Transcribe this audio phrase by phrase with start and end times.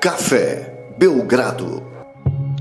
[0.00, 1.84] Café Belgrado.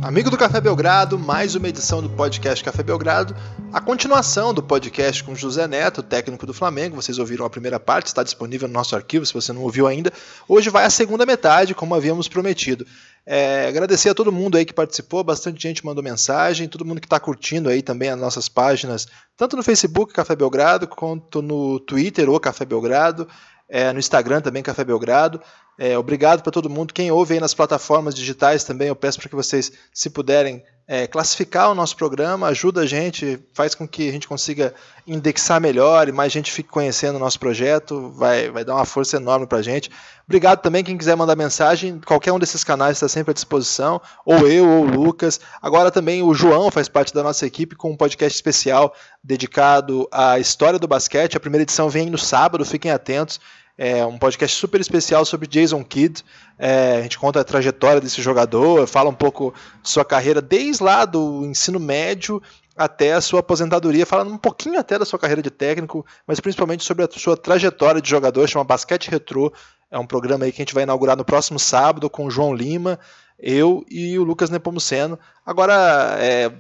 [0.02, 3.36] Amigo do Café Belgrado, mais uma edição do podcast Café Belgrado,
[3.72, 6.96] a continuação do podcast com José Neto, técnico do Flamengo.
[6.96, 10.12] Vocês ouviram a primeira parte, está disponível no nosso arquivo se você não ouviu ainda.
[10.48, 12.88] Hoje vai a segunda metade, como havíamos prometido.
[13.24, 17.06] É, agradecer a todo mundo aí que participou, bastante gente mandou mensagem, todo mundo que
[17.06, 22.30] está curtindo aí também as nossas páginas, tanto no Facebook Café Belgrado, quanto no Twitter
[22.30, 23.28] ou Café Belgrado,
[23.70, 25.42] é, no Instagram também Café Belgrado.
[25.78, 26.94] É, obrigado para todo mundo.
[26.94, 31.06] Quem ouve aí nas plataformas digitais também, eu peço para que vocês, se puderem, é,
[31.06, 34.74] classificar o nosso programa, ajuda a gente, faz com que a gente consiga
[35.06, 39.18] indexar melhor e mais gente fique conhecendo o nosso projeto, vai, vai dar uma força
[39.18, 39.92] enorme para a gente.
[40.26, 44.48] Obrigado também quem quiser mandar mensagem, qualquer um desses canais está sempre à disposição, ou
[44.48, 45.42] eu ou o Lucas.
[45.62, 50.40] Agora também o João faz parte da nossa equipe com um podcast especial dedicado à
[50.40, 51.36] história do basquete.
[51.36, 53.42] A primeira edição vem no sábado, fiquem atentos.
[53.78, 56.24] É um podcast super especial sobre Jason Kidd.
[56.58, 61.06] É, a gente conta a trajetória desse jogador, fala um pouco sua carreira desde lá
[61.06, 62.42] do ensino médio
[62.76, 66.84] até a sua aposentadoria, falando um pouquinho até da sua carreira de técnico, mas principalmente
[66.84, 69.52] sobre a sua trajetória de jogador, chama Basquete Retrô.
[69.92, 72.54] É um programa aí que a gente vai inaugurar no próximo sábado com o João
[72.54, 73.00] Lima,
[73.40, 75.18] eu e o Lucas Nepomuceno.
[75.46, 76.52] Agora, é,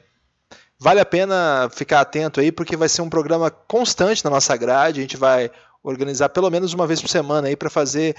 [0.80, 5.00] vale a pena ficar atento aí, porque vai ser um programa constante na nossa grade.
[5.00, 5.52] A gente vai
[5.90, 8.16] organizar pelo menos uma vez por semana aí para fazer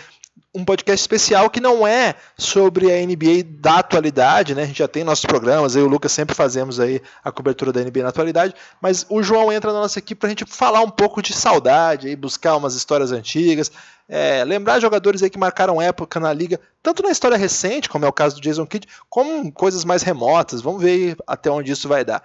[0.54, 4.62] um podcast especial que não é sobre a NBA da atualidade, né?
[4.62, 7.72] A gente já tem nossos programas, eu e o Lucas sempre fazemos aí a cobertura
[7.72, 10.80] da NBA na atualidade, mas o João entra na nossa equipe para a gente falar
[10.80, 13.70] um pouco de saudade, aí buscar umas histórias antigas,
[14.08, 18.08] é, lembrar jogadores aí que marcaram época na liga, tanto na história recente, como é
[18.08, 20.62] o caso do Jason Kidd, como coisas mais remotas.
[20.62, 22.22] Vamos ver até onde isso vai dar.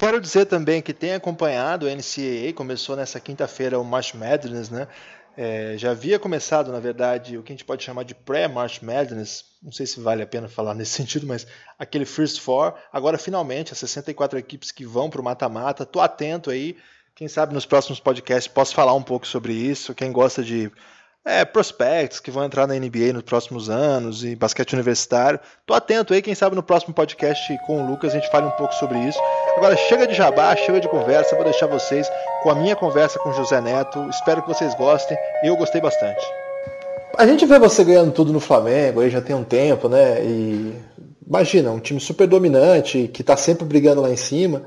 [0.00, 4.88] Quero dizer também que tem acompanhado o NCAA, começou nessa quinta-feira o March Madness, né?
[5.36, 9.44] É, já havia começado, na verdade, o que a gente pode chamar de pré-March Madness,
[9.62, 11.46] não sei se vale a pena falar nesse sentido, mas
[11.78, 12.72] aquele First Four.
[12.90, 15.84] Agora, finalmente, as 64 equipes que vão para o mata-mata.
[15.84, 16.78] Tô atento aí.
[17.14, 19.94] Quem sabe nos próximos podcasts posso falar um pouco sobre isso.
[19.94, 20.72] Quem gosta de
[21.24, 25.38] é, prospects que vão entrar na NBA nos próximos anos e basquete universitário.
[25.66, 28.52] Tô atento aí, quem sabe no próximo podcast com o Lucas a gente fale um
[28.52, 29.18] pouco sobre isso.
[29.56, 32.08] Agora chega de jabá, chega de conversa, vou deixar vocês
[32.42, 34.08] com a minha conversa com José Neto.
[34.08, 35.16] Espero que vocês gostem.
[35.42, 36.20] Eu gostei bastante.
[37.16, 40.22] A gente vê você ganhando tudo no Flamengo, aí já tem um tempo, né?
[40.22, 40.74] E
[41.26, 44.62] imagina, um time super dominante, que tá sempre brigando lá em cima.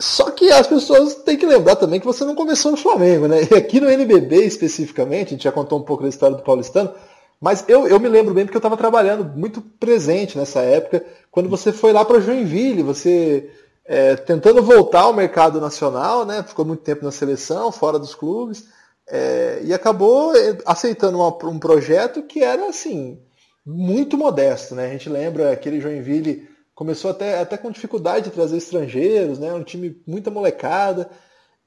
[0.00, 3.40] Só que as pessoas têm que lembrar também que você não começou no Flamengo, né?
[3.50, 6.92] E aqui no NBB especificamente, a gente já contou um pouco da história do Paulistano,
[7.40, 11.48] mas eu, eu me lembro bem porque eu estava trabalhando muito presente nessa época, quando
[11.48, 13.50] você foi lá para Joinville, você
[13.86, 16.42] é, tentando voltar ao mercado nacional, né?
[16.42, 18.64] Ficou muito tempo na seleção, fora dos clubes,
[19.06, 20.32] é, e acabou
[20.64, 23.20] aceitando uma, um projeto que era assim
[23.64, 24.86] muito modesto, né?
[24.86, 29.52] A gente lembra aquele Joinville começou até, até com dificuldade de trazer estrangeiros, né?
[29.54, 31.08] Um time muita molecada.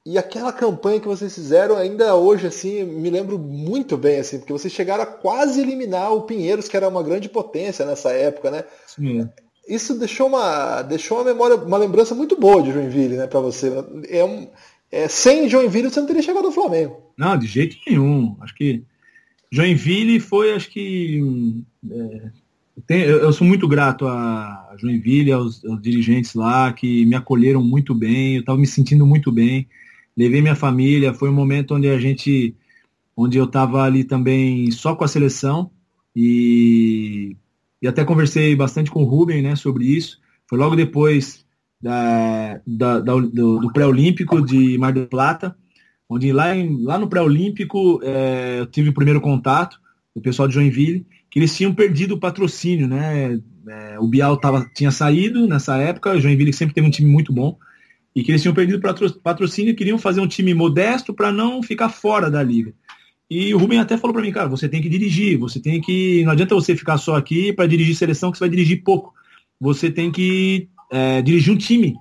[0.06, 4.52] E aquela campanha que vocês fizeram ainda hoje, assim, me lembro muito bem, assim, porque
[4.52, 8.64] vocês chegaram a quase eliminar o Pinheiros, que era uma grande potência nessa época, né?
[8.86, 9.28] Sim.
[9.68, 13.70] Isso deixou uma, deixou uma memória, uma lembrança muito boa de Joinville, né, para você.
[14.08, 14.48] É um,
[14.90, 17.02] é, sem Joinville você não teria chegado ao Flamengo.
[17.16, 18.36] Não, de jeito nenhum.
[18.40, 18.82] Acho que
[19.52, 21.20] Joinville foi, acho que
[22.88, 27.94] é, eu sou muito grato a Joinville, aos, aos, dirigentes lá que me acolheram muito
[27.94, 29.68] bem, eu estava me sentindo muito bem.
[30.16, 32.54] Levei minha família, foi um momento onde a gente,
[33.16, 35.70] onde eu estava ali também só com a seleção
[36.14, 37.36] e,
[37.80, 40.18] e até conversei bastante com o Ruben, né, sobre isso.
[40.48, 41.44] Foi logo depois
[41.80, 45.56] da, da, da do, do pré-olímpico de Mar del Plata,
[46.08, 49.78] onde lá, em, lá no pré-olímpico é, eu tive o primeiro contato,
[50.14, 53.38] o pessoal de Joinville, que eles tinham perdido o patrocínio, né?
[53.68, 57.32] É, o Bial tava, tinha saído nessa época, o Joinville sempre teve um time muito
[57.32, 57.58] bom,
[58.16, 61.62] e que eles tinham perdido o patrocínio e queriam fazer um time modesto para não
[61.62, 62.72] ficar fora da liga.
[63.30, 66.24] E o Rubem até falou para mim, cara, você tem que dirigir, você tem que.
[66.24, 69.12] Não adianta você ficar só aqui para dirigir seleção, que você vai dirigir pouco.
[69.60, 71.94] Você tem que é, dirigir um time.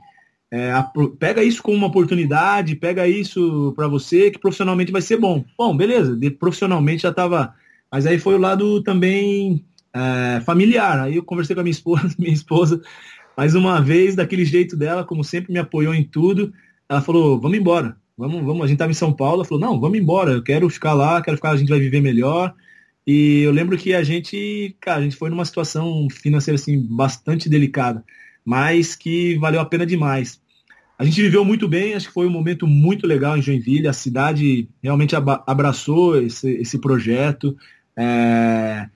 [0.49, 0.71] É,
[1.19, 5.43] pega isso como uma oportunidade, pega isso para você, que profissionalmente vai ser bom.
[5.57, 7.53] Bom, beleza, de, profissionalmente já estava
[7.91, 10.99] mas aí foi o lado também é, familiar.
[10.99, 12.81] Aí eu conversei com a minha esposa, minha esposa,
[13.35, 16.53] mais uma vez, daquele jeito dela, como sempre me apoiou em tudo.
[16.89, 17.97] Ela falou, vamos embora.
[18.17, 18.63] Vamos, vamos.
[18.63, 21.37] A gente estava em São Paulo, falou, não, vamos embora, eu quero ficar lá, quero
[21.37, 22.53] ficar, a gente vai viver melhor.
[23.05, 27.47] E eu lembro que a gente, cara, a gente foi numa situação financeira assim bastante
[27.47, 28.03] delicada,
[28.43, 30.41] mas que valeu a pena demais.
[30.97, 33.93] A gente viveu muito bem, acho que foi um momento muito legal em Joinville, a
[33.93, 37.55] cidade realmente abraçou esse, esse projeto.
[37.95, 38.89] É,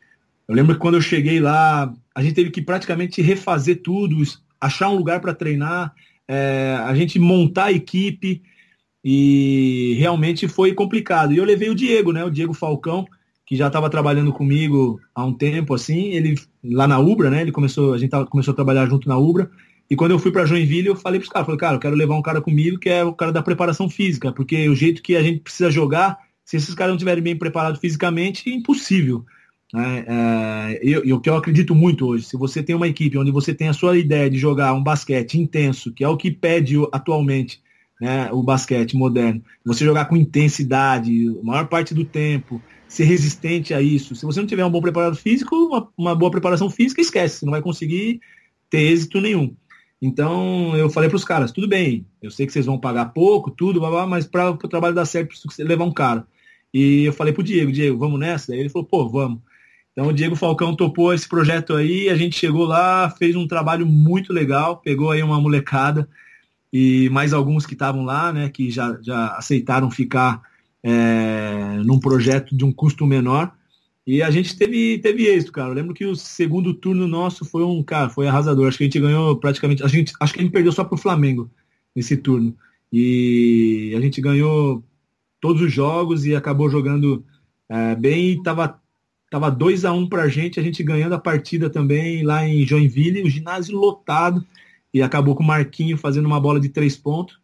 [0.47, 4.18] Eu lembro que quando eu cheguei lá, a gente teve que praticamente refazer tudo,
[4.59, 5.94] achar um lugar para treinar,
[6.27, 8.41] é, a gente montar a equipe
[9.03, 11.33] e realmente foi complicado.
[11.33, 12.24] E eu levei o Diego, né?
[12.24, 13.06] O Diego Falcão,
[13.45, 17.42] que já estava trabalhando comigo há um tempo, assim, ele lá na Ubra, né?
[17.42, 19.50] Ele começou, a gente tava, começou a trabalhar junto na Ubra.
[19.89, 21.95] E quando eu fui para Joinville, eu falei para os caras, falei, cara, eu quero
[21.95, 25.18] levar um cara comigo que é o cara da preparação física, porque o jeito que
[25.18, 29.25] a gente precisa jogar, se esses caras não estiverem bem preparados fisicamente, é impossível.
[29.75, 33.31] É, é, eu, o que eu acredito muito hoje, se você tem uma equipe onde
[33.31, 36.75] você tem a sua ideia de jogar um basquete intenso, que é o que pede
[36.92, 37.62] atualmente
[38.01, 43.75] né, o basquete moderno, você jogar com intensidade, a maior parte do tempo, ser resistente
[43.75, 44.15] a isso.
[44.15, 47.45] Se você não tiver um bom preparado físico, uma, uma boa preparação física, esquece, você
[47.45, 48.19] não vai conseguir
[48.71, 49.56] ter êxito nenhum.
[50.01, 53.51] Então eu falei para os caras, tudo bem, eu sei que vocês vão pagar pouco,
[53.51, 56.25] tudo, blá, blá, mas para o trabalho dar certo, preciso levar um cara.
[56.74, 58.51] E eu falei pro Diego, Diego, vamos nessa?
[58.51, 59.42] Aí ele falou, pô, vamos.
[59.92, 63.86] Então o Diego Falcão topou esse projeto aí, a gente chegou lá, fez um trabalho
[63.86, 66.09] muito legal, pegou aí uma molecada
[66.71, 70.41] e mais alguns que estavam lá, né, que já, já aceitaram ficar
[70.83, 73.53] é, num projeto de um custo menor.
[74.06, 75.69] E a gente teve, teve êxito, cara.
[75.69, 78.68] Eu lembro que o segundo turno nosso foi um, cara, foi arrasador.
[78.68, 79.83] Acho que a gente ganhou praticamente.
[79.83, 81.51] A gente, acho que a gente perdeu só pro Flamengo
[81.95, 82.56] nesse turno.
[82.91, 84.83] E a gente ganhou
[85.39, 87.23] todos os jogos e acabou jogando
[87.69, 88.79] é, bem e tava,
[89.29, 92.65] tava 2 a 1 um pra gente, a gente ganhando a partida também lá em
[92.65, 94.45] Joinville, o ginásio lotado,
[94.93, 97.39] e acabou com o Marquinho fazendo uma bola de três pontos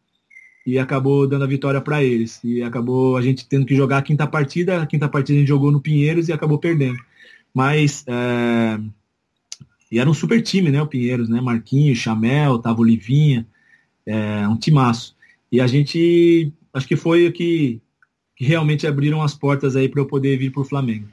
[0.68, 2.42] e acabou dando a vitória para eles.
[2.44, 4.82] E acabou a gente tendo que jogar a quinta partida.
[4.82, 7.00] A quinta partida a gente jogou no Pinheiros e acabou perdendo.
[7.54, 8.04] Mas.
[8.06, 8.78] É...
[9.90, 10.82] E era um super time, né?
[10.82, 11.40] O Pinheiros, né?
[11.40, 13.48] Marquinhos, Chamel, tava Olivinha.
[14.06, 15.16] É, um timaço.
[15.50, 16.52] E a gente.
[16.74, 17.82] Acho que foi o que,
[18.36, 21.08] que realmente abriram as portas aí para eu poder vir para o Flamengo.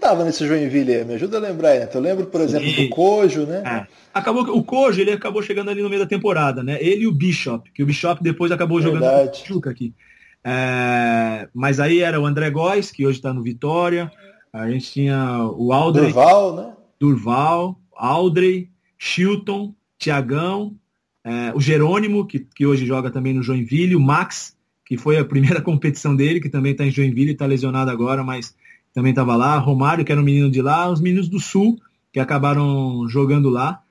[0.00, 1.04] Tava nesse Joinville?
[1.04, 1.88] Me ajuda a lembrar, né?
[1.92, 2.84] Eu lembro, por exemplo, Sim.
[2.84, 3.62] do Cojo, né?
[3.64, 3.86] É.
[4.14, 6.78] Acabou, o Cojo, ele acabou chegando ali no meio da temporada, né?
[6.80, 9.04] Ele e o Bishop, que o Bishop depois acabou Verdade.
[9.04, 9.94] jogando Chuca aqui.
[10.42, 14.10] É, mas aí era o André Góes, que hoje está no Vitória.
[14.52, 16.06] A gente tinha o Aldrey.
[16.06, 16.72] Durval, né?
[16.98, 20.74] Durval, Aldrey, Chilton, Tiagão,
[21.22, 25.24] é, o Jerônimo, que, que hoje joga também no Joinville, o Max, que foi a
[25.24, 28.54] primeira competição dele, que também está em Joinville, está lesionado agora, mas
[28.92, 31.78] também estava lá, Romário, que era um menino de lá, os meninos do Sul,
[32.12, 33.82] que acabaram jogando lá,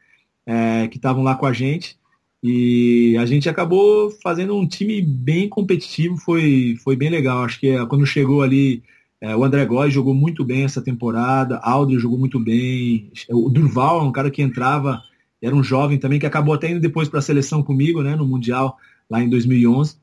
[0.46, 1.98] é, que estavam lá com a gente.
[2.42, 7.44] E a gente acabou fazendo um time bem competitivo, foi, foi bem legal.
[7.44, 8.82] Acho que é, quando chegou ali,
[9.22, 14.06] é, o André Góes jogou muito bem essa temporada, Aldri jogou muito bem, o Durval
[14.06, 15.02] um cara que entrava,
[15.42, 18.26] era um jovem também, que acabou até indo depois para a seleção comigo, né, no
[18.26, 18.78] Mundial,
[19.10, 19.96] lá em 2011.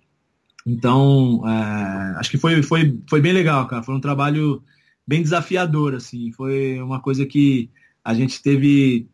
[0.67, 3.83] Então, é, acho que foi, foi, foi bem legal, cara.
[3.83, 4.63] Foi um trabalho
[5.07, 6.33] bem desafiador, assim.
[6.33, 7.71] Foi uma coisa que
[8.05, 9.09] a gente teve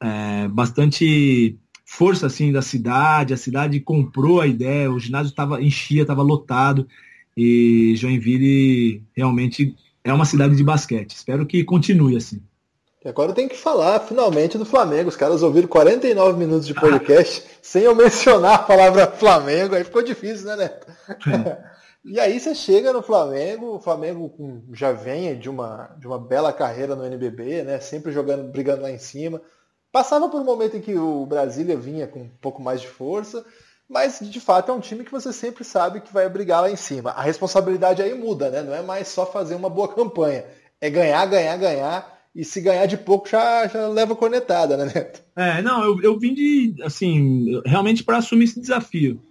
[0.00, 6.02] é, bastante força assim da cidade, a cidade comprou a ideia, o ginásio estava enchia,
[6.02, 6.88] estava lotado
[7.36, 11.14] e Joinville realmente é uma cidade de basquete.
[11.14, 12.40] Espero que continue assim.
[13.04, 15.08] E agora tem que falar finalmente do Flamengo.
[15.08, 20.02] Os caras ouviram 49 minutos de podcast sem eu mencionar a palavra Flamengo, aí ficou
[20.02, 20.86] difícil, né, Neto?
[21.28, 21.72] É.
[22.04, 24.34] E aí você chega no Flamengo, o Flamengo
[24.72, 27.78] já vem de uma, de uma bela carreira no NBB, né?
[27.78, 29.40] Sempre jogando, brigando lá em cima.
[29.92, 33.44] Passava por um momento em que o Brasília vinha com um pouco mais de força,
[33.88, 36.76] mas de fato é um time que você sempre sabe que vai brigar lá em
[36.76, 37.10] cima.
[37.10, 38.62] A responsabilidade aí muda, né?
[38.62, 40.44] Não é mais só fazer uma boa campanha,
[40.80, 42.12] é ganhar, ganhar, ganhar.
[42.34, 45.22] E se ganhar de pouco já, já leva cornetada, né, Neto?
[45.36, 49.22] É, não, eu, eu vim de, assim, realmente para assumir esse desafio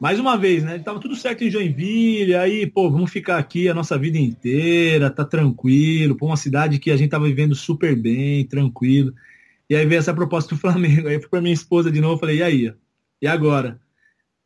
[0.00, 0.78] mais uma vez, né?
[0.78, 5.24] Tava tudo certo em Joinville, aí, pô, vamos ficar aqui a nossa vida inteira, tá
[5.24, 9.14] tranquilo, pô, uma cidade que a gente tava vivendo super bem, tranquilo.
[9.68, 11.08] E aí veio essa proposta do Flamengo.
[11.08, 12.74] Aí eu fui pra minha esposa de novo, falei, e aí?
[13.20, 13.80] E agora?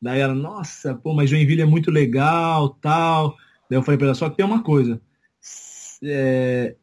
[0.01, 3.37] Daí ela, nossa, pô, mas Joinville é muito legal, tal.
[3.69, 5.01] Daí eu falei pra ela, só que tem uma coisa.
[6.03, 6.77] É,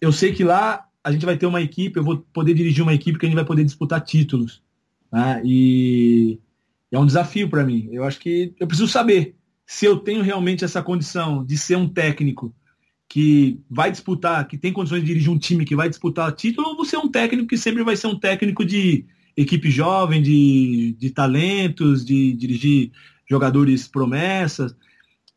[0.00, 2.92] eu sei que lá a gente vai ter uma equipe, eu vou poder dirigir uma
[2.92, 4.62] equipe que a gente vai poder disputar títulos.
[5.10, 5.40] Né?
[5.44, 6.38] E
[6.90, 7.88] é um desafio para mim.
[7.92, 11.88] Eu acho que eu preciso saber se eu tenho realmente essa condição de ser um
[11.88, 12.54] técnico
[13.08, 16.76] que vai disputar, que tem condições de dirigir um time que vai disputar título, ou
[16.76, 21.10] você é um técnico que sempre vai ser um técnico de equipe jovem, de, de
[21.10, 22.90] talentos, de dirigir
[23.28, 24.74] jogadores promessas.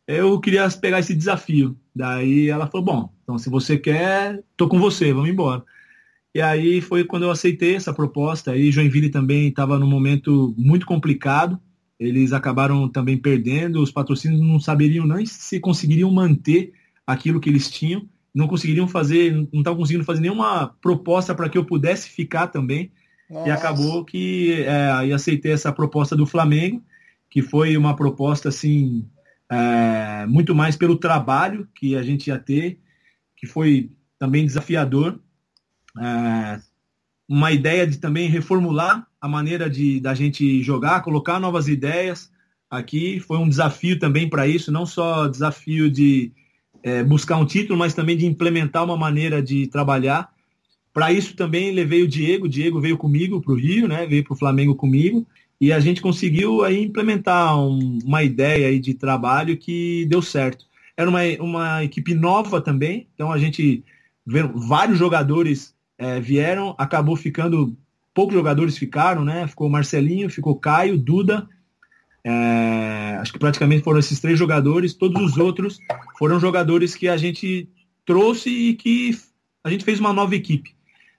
[0.08, 1.78] Eu queria pegar esse desafio.
[1.96, 5.64] Daí ela falou, bom, então se você quer, tô com você, vamos embora.
[6.34, 8.52] E aí foi quando eu aceitei essa proposta.
[8.52, 11.60] Aí Joinville também estava num momento muito complicado.
[12.00, 13.82] Eles acabaram também perdendo.
[13.82, 16.74] Os patrocínios não saberiam nem se conseguiriam manter
[17.06, 18.08] aquilo que eles tinham.
[18.34, 22.92] não conseguiriam fazer, não estavam conseguindo fazer nenhuma proposta para que eu pudesse ficar também.
[23.30, 23.48] Nossa.
[23.48, 26.82] E acabou que é, aí aceitei essa proposta do Flamengo,
[27.30, 29.06] que foi uma proposta assim
[29.50, 32.80] é, muito mais pelo trabalho que a gente ia ter,
[33.36, 35.20] que foi também desafiador.
[36.00, 36.60] É,
[37.28, 42.30] uma ideia de também reformular a maneira de da gente jogar, colocar novas ideias
[42.70, 43.20] aqui.
[43.20, 46.32] Foi um desafio também para isso, não só desafio de
[46.84, 50.30] é, buscar um título, mas também de implementar uma maneira de trabalhar.
[50.94, 54.06] Para isso também levei o Diego, o Diego veio comigo para o Rio, né?
[54.06, 55.26] veio para o Flamengo comigo,
[55.60, 60.66] e a gente conseguiu aí implementar um, uma ideia aí de trabalho que deu certo.
[60.98, 63.84] Era uma, uma equipe nova também, então a gente
[64.54, 67.78] vários jogadores é, vieram, acabou ficando,
[68.12, 69.48] poucos jogadores ficaram, né?
[69.48, 71.48] Ficou Marcelinho, ficou Caio, Duda,
[72.24, 75.78] é, acho que praticamente foram esses três jogadores, todos os outros
[76.18, 77.70] foram jogadores que a gente
[78.04, 79.16] trouxe e que
[79.64, 80.74] a gente fez uma nova equipe.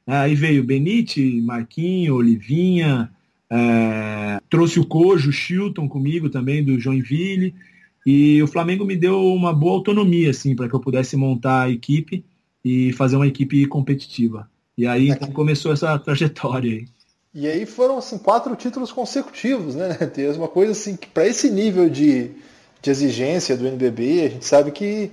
[0.05, 3.09] É, aí veio Benite, Marquinho, Olivinha,
[3.49, 7.55] é, trouxe o Cojo, o Chilton comigo também, do Joinville,
[8.05, 11.71] e o Flamengo me deu uma boa autonomia, assim, para que eu pudesse montar a
[11.71, 12.25] equipe
[12.65, 14.51] e fazer uma equipe competitiva.
[14.77, 16.87] E aí então, começou essa trajetória aí.
[17.35, 19.95] E aí foram assim, quatro títulos consecutivos, né?
[20.13, 22.31] Tem uma coisa assim que para esse nível de,
[22.81, 25.11] de exigência do NBB, a gente sabe que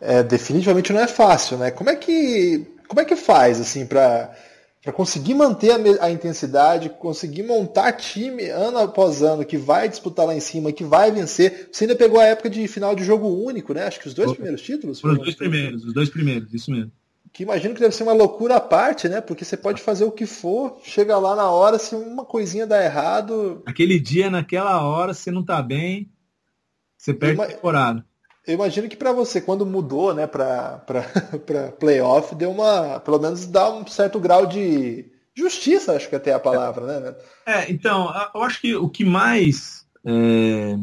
[0.00, 1.70] é, definitivamente não é fácil, né?
[1.70, 4.34] Como é que como é que faz assim para
[4.82, 10.24] para conseguir manter a, a, intensidade, conseguir montar time ano após ano que vai disputar
[10.24, 11.68] lá em cima, que vai vencer.
[11.72, 13.82] Você ainda pegou a época de final de jogo único, né?
[13.82, 15.00] Acho que os dois primeiros títulos.
[15.00, 16.92] Foram os dois primeiros, os dois primeiros, isso mesmo
[17.36, 19.20] que imagino que deve ser uma loucura à parte, né?
[19.20, 22.82] Porque você pode fazer o que for, chega lá na hora, se uma coisinha dá
[22.82, 23.62] errado.
[23.66, 26.10] Aquele dia, naquela hora, se não tá bem,
[26.96, 28.02] você perde a temporada.
[28.46, 30.80] Eu imagino que para você, quando mudou, né, para
[31.78, 33.00] playoff, deu uma.
[33.00, 37.14] Pelo menos dá um certo grau de justiça, acho que até é a palavra, né?
[37.44, 40.78] É, então, eu acho que o que mais é,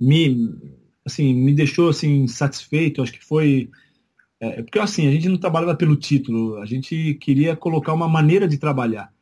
[0.00, 3.70] me, assim, me deixou assim, satisfeito, acho que foi
[4.40, 8.46] é, porque assim, a gente não trabalhava pelo título, a gente queria colocar uma maneira
[8.46, 9.12] de trabalhar.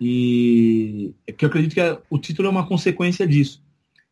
[0.00, 3.62] E é que eu acredito que o título é uma consequência disso.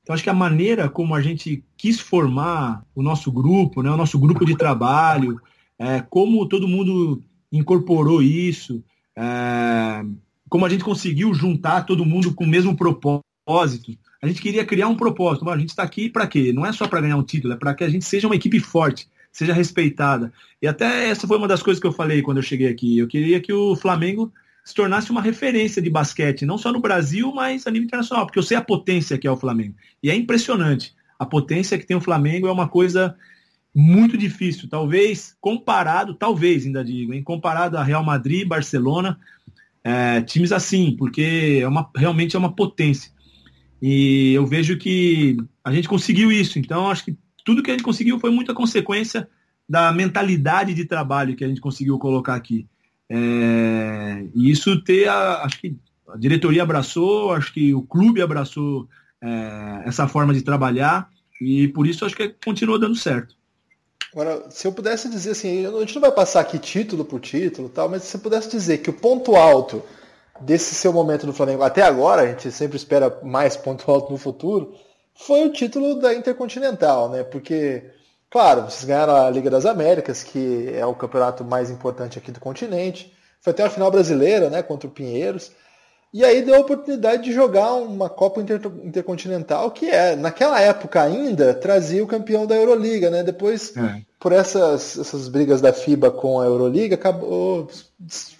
[0.02, 3.96] Então acho que a maneira como a gente quis formar o nosso grupo, né, o
[3.96, 5.40] nosso grupo de trabalho,
[5.78, 7.22] é, como todo mundo
[7.52, 8.82] incorporou isso,
[9.14, 10.04] é,
[10.48, 13.96] como a gente conseguiu juntar todo mundo com o mesmo propósito.
[14.22, 15.48] A gente queria criar um propósito.
[15.48, 16.52] A gente está aqui para quê?
[16.52, 18.58] Não é só para ganhar um título, é para que a gente seja uma equipe
[18.58, 20.32] forte seja respeitada.
[20.62, 22.96] E até essa foi uma das coisas que eu falei quando eu cheguei aqui.
[22.96, 24.32] Eu queria que o Flamengo
[24.64, 28.38] se tornasse uma referência de basquete, não só no Brasil, mas a nível internacional, porque
[28.38, 29.74] eu sei a potência que é o Flamengo.
[30.02, 30.94] E é impressionante.
[31.18, 33.14] A potência que tem o Flamengo é uma coisa
[33.74, 39.20] muito difícil, talvez comparado, talvez ainda digo, em comparado a Real Madrid, Barcelona,
[39.84, 43.12] é, times assim, porque é uma, realmente é uma potência.
[43.82, 47.84] E eu vejo que a gente conseguiu isso, então acho que tudo que a gente
[47.84, 49.28] conseguiu foi muita consequência
[49.68, 52.66] da mentalidade de trabalho que a gente conseguiu colocar aqui.
[53.08, 55.76] É, e isso ter, a, acho que
[56.08, 58.88] a diretoria abraçou, acho que o clube abraçou
[59.22, 61.08] é, essa forma de trabalhar
[61.40, 63.36] e por isso acho que continuou dando certo.
[64.12, 67.68] Agora, se eu pudesse dizer assim, a gente não vai passar aqui título por título,
[67.68, 69.82] tal, mas se você pudesse dizer que o ponto alto
[70.40, 74.18] desse seu momento no Flamengo até agora, a gente sempre espera mais ponto alto no
[74.18, 74.74] futuro,
[75.16, 77.24] foi o título da Intercontinental, né?
[77.24, 77.82] Porque,
[78.30, 82.40] claro, vocês ganharam a Liga das Américas, que é o campeonato mais importante aqui do
[82.40, 83.12] continente.
[83.40, 84.62] Foi até a final brasileira, né?
[84.62, 85.52] Contra o Pinheiros.
[86.12, 91.02] E aí deu a oportunidade de jogar uma Copa Inter Intercontinental, que é, naquela época
[91.02, 93.22] ainda, trazia o campeão da Euroliga, né?
[93.22, 94.02] Depois, é.
[94.20, 97.68] por essas, essas brigas da FIBA com a Euroliga, acabou,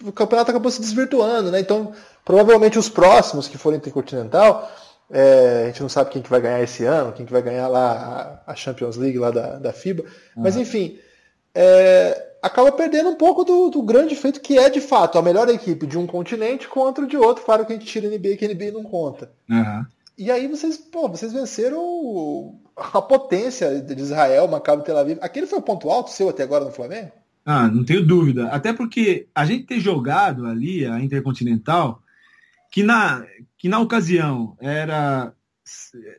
[0.03, 1.59] o campeonato acabou se desvirtuando, né?
[1.59, 1.91] Então,
[2.23, 4.71] provavelmente os próximos que forem Intercontinental
[5.09, 7.67] é, a gente não sabe quem que vai ganhar esse ano, quem que vai ganhar
[7.67, 10.03] lá a, Champions League lá da, da FIBA.
[10.03, 10.43] Uhum.
[10.43, 10.99] Mas enfim,
[11.55, 15.47] é, acaba perdendo um pouco do, do, grande feito que é de fato a melhor
[15.49, 17.43] equipe de um continente contra o de outro.
[17.43, 19.31] Claro que a gente tira a NBA que a NBA não conta.
[19.49, 19.85] Uhum.
[20.17, 25.19] E aí vocês, pô, vocês venceram a potência de Israel, Maccabi Tel Aviv.
[25.21, 27.11] Aquele foi o ponto alto seu até agora no Flamengo?
[27.45, 28.47] Ah, não tenho dúvida.
[28.47, 32.01] Até porque a gente ter jogado ali a Intercontinental,
[32.71, 33.25] que na,
[33.57, 35.33] que na ocasião era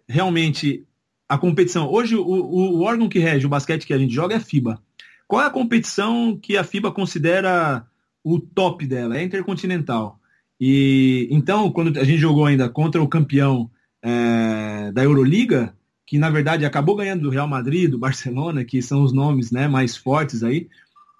[0.08, 0.84] realmente
[1.28, 1.90] a competição.
[1.90, 4.80] Hoje, o, o, órgão que rege o basquete que a gente joga é a FIBA.
[5.26, 7.86] Qual é a competição que a FIBA considera
[8.24, 9.16] o top dela?
[9.16, 10.18] É Intercontinental.
[10.60, 13.70] E então, quando a gente jogou ainda contra o campeão
[14.02, 15.74] é, da Euroliga,
[16.06, 19.68] que na verdade acabou ganhando do Real Madrid, do Barcelona, que são os nomes né,
[19.68, 20.68] mais fortes aí,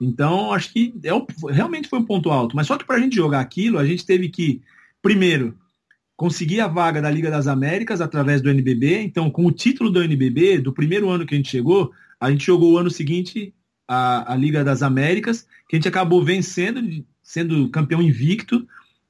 [0.01, 1.11] Então, acho que é,
[1.53, 2.57] realmente foi um ponto alto.
[2.57, 4.63] Mas só que para a gente jogar aquilo, a gente teve que,
[5.03, 5.55] primeiro,
[6.19, 9.03] conseguir a vaga da Liga das Américas através do NBB.
[9.03, 12.45] Então, com o título do NBB, do primeiro ano que a gente chegou, a gente
[12.45, 13.55] jogou o ano seguinte
[13.87, 16.83] a, a Liga das Américas, que a gente acabou vencendo,
[17.23, 18.67] sendo campeão invicto.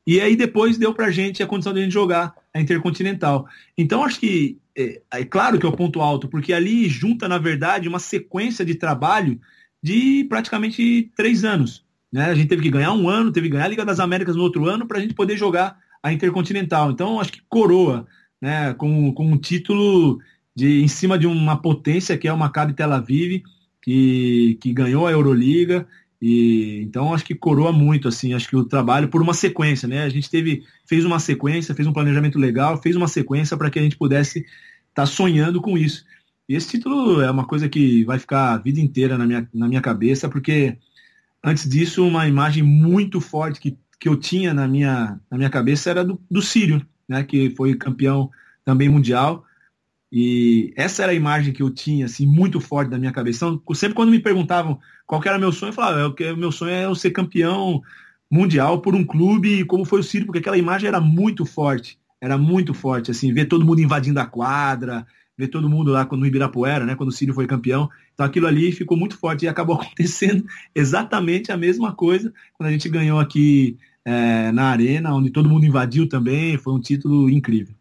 [0.06, 3.48] E aí depois deu para a gente a condição de a gente jogar a Intercontinental.
[3.76, 7.38] Então, acho que é, é claro que é o ponto alto, porque ali junta, na
[7.38, 9.40] verdade, uma sequência de trabalho
[9.82, 11.86] de praticamente três anos.
[12.12, 12.26] Né?
[12.26, 14.42] A gente teve que ganhar um ano, teve que ganhar a Liga das Américas no
[14.42, 16.90] outro ano para a gente poder jogar a Intercontinental.
[16.90, 18.06] Então, acho que coroa
[18.40, 20.18] né, com, com um título
[20.54, 23.42] de, em cima de uma potência que é o Maccabi Tel Aviv,
[23.82, 25.86] que, que ganhou a Euroliga.
[26.20, 30.02] E, então, acho que coroa muito, assim, acho que o trabalho por uma sequência, né?
[30.02, 33.78] A gente teve, fez uma sequência, fez um planejamento legal, fez uma sequência para que
[33.78, 34.48] a gente pudesse estar
[34.94, 36.04] tá sonhando com isso.
[36.48, 39.68] E esse título é uma coisa que vai ficar a vida inteira na minha, na
[39.68, 40.76] minha cabeça, porque
[41.44, 45.90] antes disso, uma imagem muito forte que, que eu tinha na minha, na minha cabeça
[45.90, 48.30] era do, do Sírio, né, que foi campeão
[48.64, 49.44] também mundial.
[50.10, 53.44] E essa era a imagem que eu tinha, assim, muito forte da minha cabeça.
[53.44, 56.84] Então, sempre quando me perguntavam qual era meu sonho, eu falava, o meu sonho é
[56.84, 57.82] eu ser campeão
[58.30, 61.98] mundial por um clube como foi o Sírio, porque aquela imagem era muito forte.
[62.20, 65.06] Era muito forte, assim, ver todo mundo invadindo a quadra,
[65.38, 67.88] ver todo mundo lá no Ibirapuera, né, quando o Círio foi campeão.
[68.12, 72.72] Então aquilo ali ficou muito forte e acabou acontecendo exatamente a mesma coisa quando a
[72.72, 76.58] gente ganhou aqui é, na Arena, onde todo mundo invadiu também.
[76.58, 77.77] Foi um título incrível.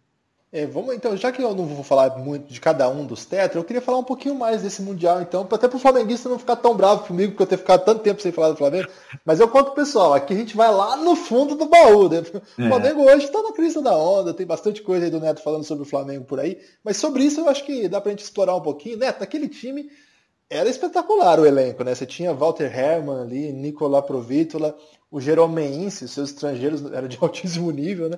[0.57, 3.59] É, vamos então, já que eu não vou falar muito de cada um dos tetra,
[3.59, 6.55] eu queria falar um pouquinho mais desse Mundial, então, até para o flamenguista não ficar
[6.55, 8.89] tão bravo comigo, porque eu ter ficado tanto tempo sem falar do Flamengo.
[9.23, 12.09] Mas eu conto pro pessoal, aqui a gente vai lá no fundo do baú.
[12.09, 12.23] Né?
[12.57, 12.69] O é.
[12.69, 15.83] Flamengo hoje está na crise da onda, tem bastante coisa aí do Neto falando sobre
[15.83, 16.57] o Flamengo por aí.
[16.83, 18.97] Mas sobre isso eu acho que dá pra gente explorar um pouquinho.
[18.97, 19.91] Neto, naquele time
[20.49, 21.93] era espetacular o elenco, né?
[21.93, 24.75] Você tinha Walter Hermann ali, Nicola Provítola,
[25.11, 28.17] o Jerome seus estrangeiros eram de altíssimo nível, né?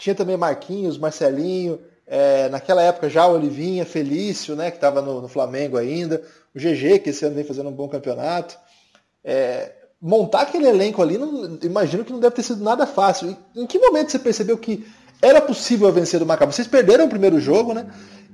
[0.00, 5.20] Tinha também Marquinhos, Marcelinho, é, naquela época já o Olivinha, Felício, né, que estava no,
[5.20, 6.22] no, Flamengo ainda,
[6.54, 8.58] o GG, que esse ano vem fazendo um bom campeonato.
[9.22, 13.36] É, montar aquele elenco ali, não, imagino que não deve ter sido nada fácil.
[13.54, 14.86] Em que momento você percebeu que
[15.20, 16.54] era possível vencer do Maccabi?
[16.54, 17.86] Vocês perderam o primeiro jogo, né?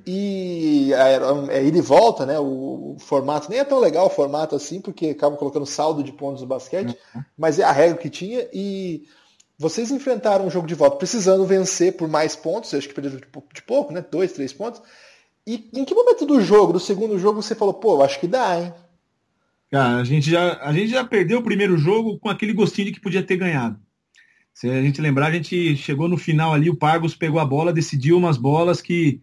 [0.06, 2.38] E é, é ida e volta, né?
[2.38, 6.12] O, o, formato nem é tão legal o formato assim, porque acabam colocando saldo de
[6.12, 7.22] pontos no basquete, uhum.
[7.36, 8.46] mas é a regra que tinha.
[8.52, 9.02] E
[9.58, 13.62] vocês enfrentaram um jogo de volta precisando vencer por mais pontos, acho que perderam de
[13.62, 14.04] pouco, né?
[14.10, 14.82] Dois, três pontos.
[15.46, 18.60] E em que momento do jogo, do segundo jogo, você falou, pô, acho que dá,
[18.60, 18.74] hein?
[19.70, 22.92] Cara, a gente, já, a gente já perdeu o primeiro jogo com aquele gostinho de
[22.92, 23.78] que podia ter ganhado.
[24.52, 27.72] Se a gente lembrar, a gente chegou no final ali, o Pargos pegou a bola,
[27.72, 29.20] decidiu umas bolas que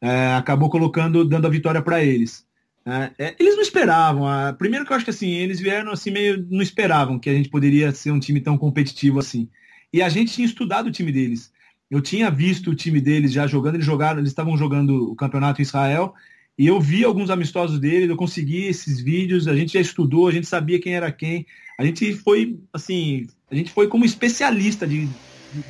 [0.00, 2.46] é, acabou colocando, dando a vitória para eles.
[2.86, 4.28] É, é, eles não esperavam.
[4.28, 6.46] A, primeiro que eu acho que assim, eles vieram assim meio.
[6.48, 9.48] não esperavam que a gente poderia ser um time tão competitivo assim.
[9.92, 11.52] E a gente tinha estudado o time deles.
[11.90, 15.60] Eu tinha visto o time deles já jogando, eles jogaram, eles estavam jogando o campeonato
[15.60, 16.14] em Israel,
[16.58, 20.32] e eu vi alguns amistosos deles, eu consegui esses vídeos, a gente já estudou, a
[20.32, 21.46] gente sabia quem era quem.
[21.78, 25.08] A gente foi, assim, a gente foi como especialista de,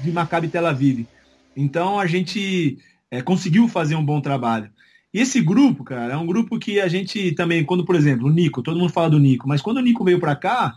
[0.03, 1.07] de Maccabi Tel Aviv.
[1.57, 2.79] Então a gente
[3.11, 4.71] é, conseguiu fazer um bom trabalho.
[5.17, 8.31] E esse grupo, cara, é um grupo que a gente também, quando, por exemplo, o
[8.31, 10.77] Nico, todo mundo fala do Nico, mas quando o Nico veio para cá,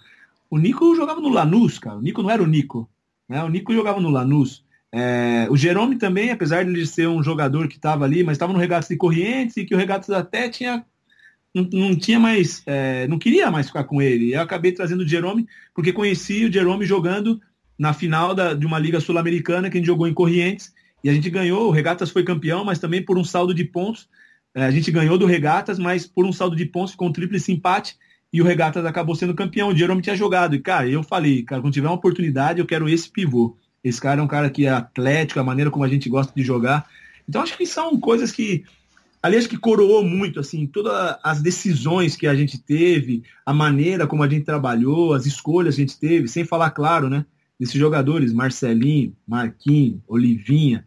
[0.49, 1.97] o Nico jogava no Lanús, cara.
[1.97, 2.89] O Nico não era o Nico.
[3.28, 3.43] Né?
[3.43, 4.63] O Nico jogava no Lanús.
[4.93, 8.54] É, o Jerome também, apesar de ele ser um jogador que estava ali, mas estava
[8.54, 10.86] no Regatas de Corrientes e que o Regatas até tinha
[11.54, 14.34] não, não tinha mais, é, não queria mais ficar com ele.
[14.34, 17.41] Eu acabei trazendo o Jerome porque conheci o Jerome jogando
[17.78, 20.73] na final da, de uma liga sul-americana que a gente jogou em Corrientes
[21.04, 21.67] e a gente ganhou.
[21.67, 24.08] O Regatas foi campeão, mas também por um saldo de pontos
[24.55, 27.97] a gente ganhou do Regatas, mas por um saldo de pontos ficou um tríplice empate
[28.31, 29.69] e o Regatas acabou sendo campeão.
[29.69, 30.55] O Jerome tinha jogado.
[30.55, 33.57] E, cara, eu falei, cara, quando tiver uma oportunidade, eu quero esse pivô.
[33.83, 36.43] Esse cara é um cara que é atlético, a maneira como a gente gosta de
[36.43, 36.85] jogar.
[37.27, 38.63] Então, acho que são coisas que.
[39.21, 44.07] Ali acho que coroou muito, assim, todas as decisões que a gente teve, a maneira
[44.07, 47.25] como a gente trabalhou, as escolhas que a gente teve, sem falar, claro, né?
[47.59, 50.85] Desses jogadores, Marcelinho, Marquinhos, Olivinha,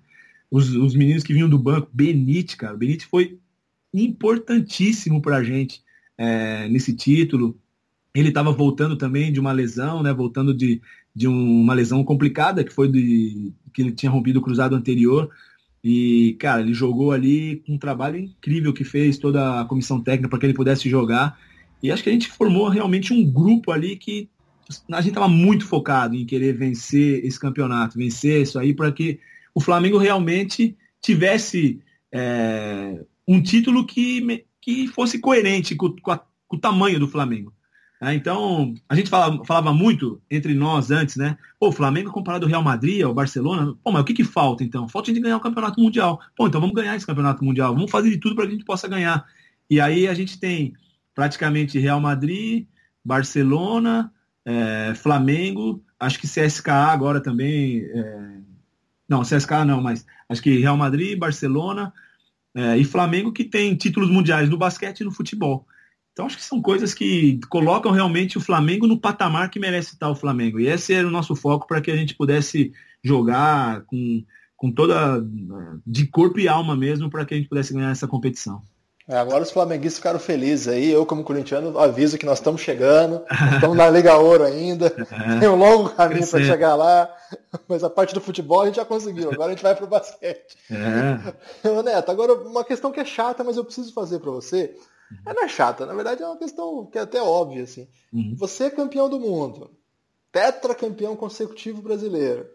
[0.51, 2.75] os, os meninos que vinham do banco, Benite, cara.
[2.75, 3.38] Benite foi
[3.93, 5.83] importantíssimo para a gente
[6.17, 7.59] é, nesse título.
[8.15, 10.13] Ele estava voltando também de uma lesão, né?
[10.13, 10.81] Voltando de,
[11.15, 15.31] de um, uma lesão complicada que foi de que ele tinha rompido o cruzado anterior.
[15.83, 20.29] E, cara, ele jogou ali com um trabalho incrível que fez toda a comissão técnica
[20.29, 21.39] para que ele pudesse jogar.
[21.83, 24.29] E acho que a gente formou realmente um grupo ali que
[24.91, 29.19] a gente estava muito focado em querer vencer esse campeonato, vencer isso aí, para que
[29.55, 31.81] o Flamengo realmente tivesse
[32.13, 37.53] é, um título que, que fosse coerente com, com, a, com, o tamanho do Flamengo.
[38.01, 41.39] É, então, a gente falava, falava, muito entre nós antes, né?
[41.59, 44.65] Pô, o Flamengo comparado ao Real Madrid, ao Barcelona, pô, mas o que, que falta
[44.65, 44.89] então?
[44.89, 46.21] Falta a gente ganhar o campeonato mundial.
[46.37, 48.65] Pô, então vamos ganhar esse campeonato mundial, vamos fazer de tudo para que a gente
[48.65, 49.25] possa ganhar.
[49.71, 50.75] E aí a gente tem
[51.15, 52.67] praticamente Real Madrid,
[53.05, 54.13] Barcelona,
[54.45, 57.83] é, Flamengo, acho que CSKA agora também.
[57.83, 58.33] É...
[59.09, 61.93] Não, CSKA não, mas acho que Real Madrid, Barcelona
[62.55, 65.67] é, e Flamengo que tem títulos mundiais no basquete e no futebol.
[66.12, 70.11] Então acho que são coisas que colocam realmente o Flamengo no patamar que merece estar
[70.11, 70.61] o Flamengo.
[70.61, 74.23] E esse era o nosso foco para que a gente pudesse jogar com,
[74.55, 75.25] com toda
[75.87, 78.62] de corpo e alma mesmo para que a gente pudesse ganhar essa competição.
[79.09, 80.91] É, agora os flamenguistas ficaram felizes aí.
[80.91, 83.23] Eu, como corintiano, aviso que nós estamos chegando.
[83.55, 84.87] Estamos na Liga Ouro ainda.
[84.87, 87.12] É, Tem um longo caminho para chegar lá.
[87.69, 89.31] Mas a parte do futebol a gente já conseguiu.
[89.31, 90.57] Agora a gente vai para o basquete.
[90.71, 91.83] É.
[91.83, 94.75] Neto, agora uma questão que é chata, mas eu preciso fazer para você.
[95.27, 97.65] É, não é chata, na verdade é uma questão que é até óbvia.
[97.65, 97.88] Assim.
[98.12, 98.35] Uhum.
[98.38, 99.71] Você é campeão do mundo,
[100.31, 102.47] tetracampeão consecutivo brasileiro,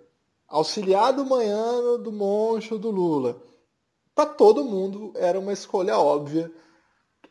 [0.47, 3.41] auxiliado manhã do Moncho do Lula.
[4.17, 6.51] Para todo mundo era uma escolha óbvia.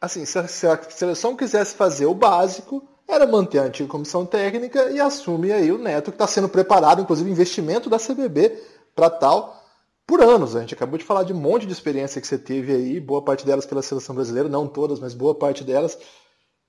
[0.00, 4.24] Assim, se a, se a seleção quisesse fazer o básico, era manter a antiga comissão
[4.24, 8.62] técnica e assume aí o Neto, que está sendo preparado, inclusive investimento da CBB
[8.94, 9.60] para tal
[10.06, 10.54] por anos.
[10.54, 13.20] A gente acabou de falar de um monte de experiência que você teve aí, boa
[13.20, 15.98] parte delas pela seleção brasileira, não todas, mas boa parte delas.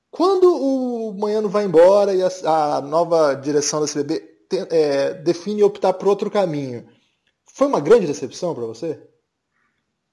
[0.09, 2.29] Quando o Manhano vai embora e a,
[2.77, 6.87] a nova direção da CBB te, é, define optar por outro caminho,
[7.53, 8.99] foi uma grande decepção para você?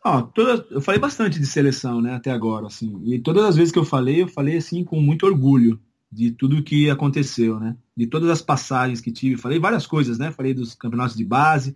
[0.07, 3.01] Ah, toda, eu falei bastante de seleção, né, até agora, assim.
[3.07, 5.81] E todas as vezes que eu falei, eu falei assim com muito orgulho
[6.12, 7.75] de tudo que aconteceu, né?
[7.97, 9.40] De todas as passagens que tive.
[9.40, 10.31] Falei várias coisas, né?
[10.31, 11.75] Falei dos campeonatos de base,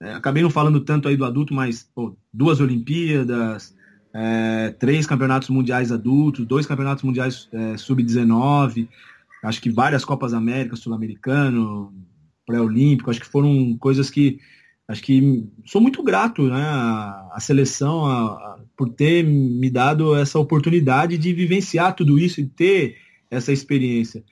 [0.00, 3.76] é, acabei não falando tanto aí do adulto, mas pô, duas Olimpíadas,
[4.14, 8.88] é, três campeonatos mundiais adultos, dois campeonatos mundiais é, sub-19,
[9.44, 11.92] acho que várias Copas América, Sul-Americano,
[12.46, 14.40] pré-olímpico, acho que foram coisas que
[14.88, 20.38] acho que sou muito grato né, à, seleção a, a, por ter me dado essa
[20.38, 22.96] oportunidade de vivenciar tudo isso e ter
[23.30, 24.24] essa experiência.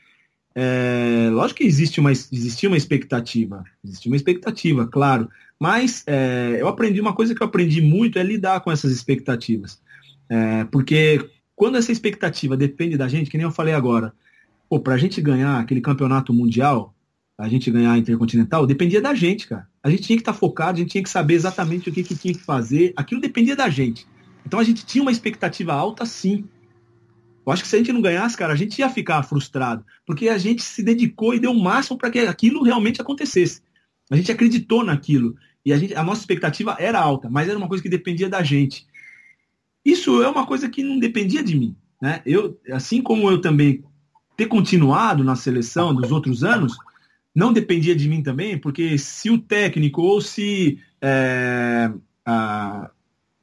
[0.54, 5.28] É, lógico que existe uma, existia uma expectativa, existia uma expectativa, claro,
[5.60, 9.78] mas é, eu aprendi uma coisa que eu aprendi muito é lidar com essas expectativas.
[10.30, 14.14] É, porque quando essa expectativa depende da gente, que nem eu falei agora,
[14.68, 16.94] pô, pra gente ganhar aquele campeonato mundial,
[17.38, 19.68] a gente ganhar a Intercontinental, dependia da gente, cara.
[19.82, 22.02] A gente tinha que estar tá focado, a gente tinha que saber exatamente o que,
[22.02, 22.94] que tinha que fazer.
[22.96, 24.06] Aquilo dependia da gente.
[24.46, 26.44] Então a gente tinha uma expectativa alta, sim.
[27.44, 30.28] Eu acho que se a gente não ganhasse, cara, a gente ia ficar frustrado, porque
[30.28, 33.60] a gente se dedicou e deu o máximo para que aquilo realmente acontecesse.
[34.10, 35.36] A gente acreditou naquilo.
[35.64, 38.42] E a, gente, a nossa expectativa era alta, mas era uma coisa que dependia da
[38.42, 38.86] gente.
[39.84, 41.76] Isso é uma coisa que não dependia de mim.
[42.00, 42.22] Né?
[42.24, 43.84] Eu, assim como eu também
[44.36, 46.76] ter continuado na seleção dos outros anos,
[47.36, 51.92] não dependia de mim também, porque se o técnico ou se é,
[52.24, 52.90] a,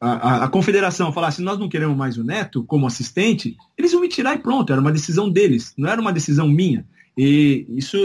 [0.02, 4.10] a, a, confederação falasse nós não queremos mais o Neto como assistente, eles iam me
[4.10, 6.88] tirar e pronto, era uma decisão deles, não era uma decisão minha.
[7.16, 8.00] E isso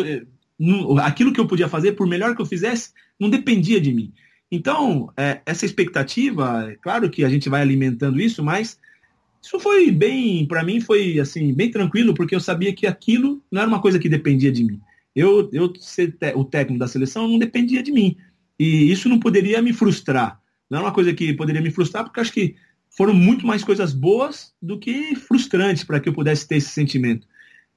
[1.02, 4.12] aquilo que eu podia fazer, por melhor que eu fizesse, não dependia de mim.
[4.52, 8.78] Então, é, essa expectativa, é claro que a gente vai alimentando isso, mas
[9.42, 13.62] isso foi bem, para mim foi assim, bem tranquilo, porque eu sabia que aquilo não
[13.62, 14.80] era uma coisa que dependia de mim.
[15.14, 18.16] Eu, eu ser o técnico da seleção não dependia de mim.
[18.58, 20.40] E isso não poderia me frustrar.
[20.70, 22.56] Não é uma coisa que poderia me frustrar, porque acho que
[22.96, 27.26] foram muito mais coisas boas do que frustrantes para que eu pudesse ter esse sentimento.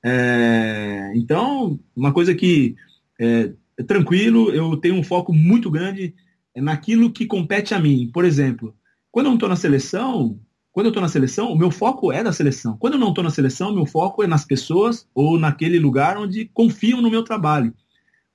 [0.03, 2.75] É, então, uma coisa que
[3.19, 6.15] é, é, tranquilo, eu tenho um foco muito grande
[6.55, 8.09] naquilo que compete a mim.
[8.11, 8.75] Por exemplo,
[9.11, 10.39] quando eu não estou na seleção,
[10.71, 12.77] quando eu estou na seleção, o meu foco é da seleção.
[12.77, 16.45] Quando eu não estou na seleção, meu foco é nas pessoas ou naquele lugar onde
[16.53, 17.73] confiam no meu trabalho.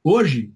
[0.04, 0.52] Hoje,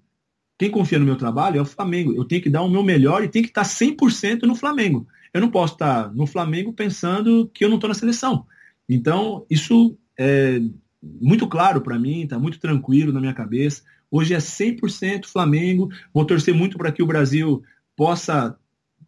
[0.57, 2.13] quem confia no meu trabalho é o Flamengo.
[2.13, 5.07] Eu tenho que dar o meu melhor e tenho que estar 100% no Flamengo.
[5.33, 8.45] Eu não posso estar no Flamengo pensando que eu não estou na seleção.
[8.87, 10.61] Então, isso é,
[11.01, 13.81] muito claro para mim, está muito tranquilo na minha cabeça.
[14.11, 15.89] Hoje é 100% Flamengo.
[16.13, 17.63] Vou torcer muito para que o Brasil
[17.95, 18.55] possa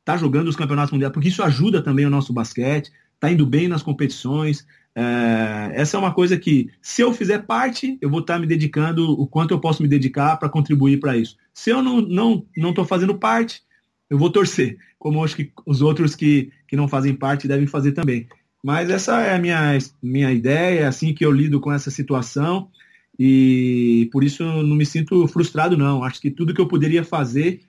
[0.04, 3.46] estar tá jogando os campeonatos mundiais, porque isso ajuda também o nosso basquete, está indo
[3.46, 4.68] bem nas competições.
[4.94, 8.46] É, essa é uma coisa que, se eu fizer parte, eu vou estar tá me
[8.46, 11.38] dedicando o quanto eu posso me dedicar para contribuir para isso.
[11.54, 13.64] Se eu não estou não, não fazendo parte,
[14.10, 17.94] eu vou torcer, como acho que os outros que, que não fazem parte devem fazer
[17.94, 18.28] também.
[18.62, 22.70] Mas essa é a minha, minha ideia, é assim que eu lido com essa situação
[23.18, 26.04] e por isso não me sinto frustrado, não.
[26.04, 27.62] Acho que tudo que eu poderia fazer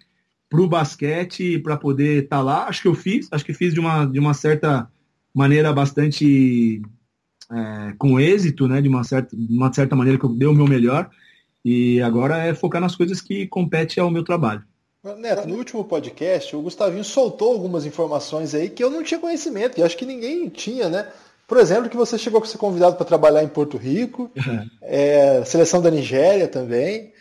[0.55, 3.75] para o basquete, para poder estar tá lá, acho que eu fiz, acho que fiz
[3.75, 4.89] de uma, de uma certa
[5.35, 6.81] maneira bastante
[7.51, 10.55] é, com êxito, né, de uma certa, de uma certa maneira que eu dei o
[10.55, 11.11] meu melhor,
[11.65, 14.63] e agora é focar nas coisas que competem ao meu trabalho.
[15.19, 19.77] Neto, no último podcast, o Gustavinho soltou algumas informações aí que eu não tinha conhecimento,
[19.79, 21.09] e acho que ninguém tinha, né?
[21.49, 24.31] Por exemplo, que você chegou a ser convidado para trabalhar em Porto Rico,
[24.81, 27.13] é, seleção da Nigéria também.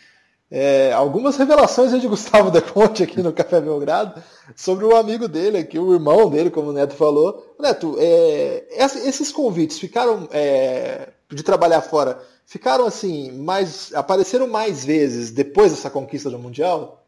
[0.56, 4.22] É, algumas revelações de Gustavo da Conte aqui no Café Belgrado
[4.54, 7.56] sobre o amigo dele aqui, o irmão dele, como o Neto falou.
[7.58, 13.92] Neto, é, esses convites ficaram é, de trabalhar fora, ficaram assim, mais.
[13.94, 17.04] apareceram mais vezes depois dessa conquista do Mundial?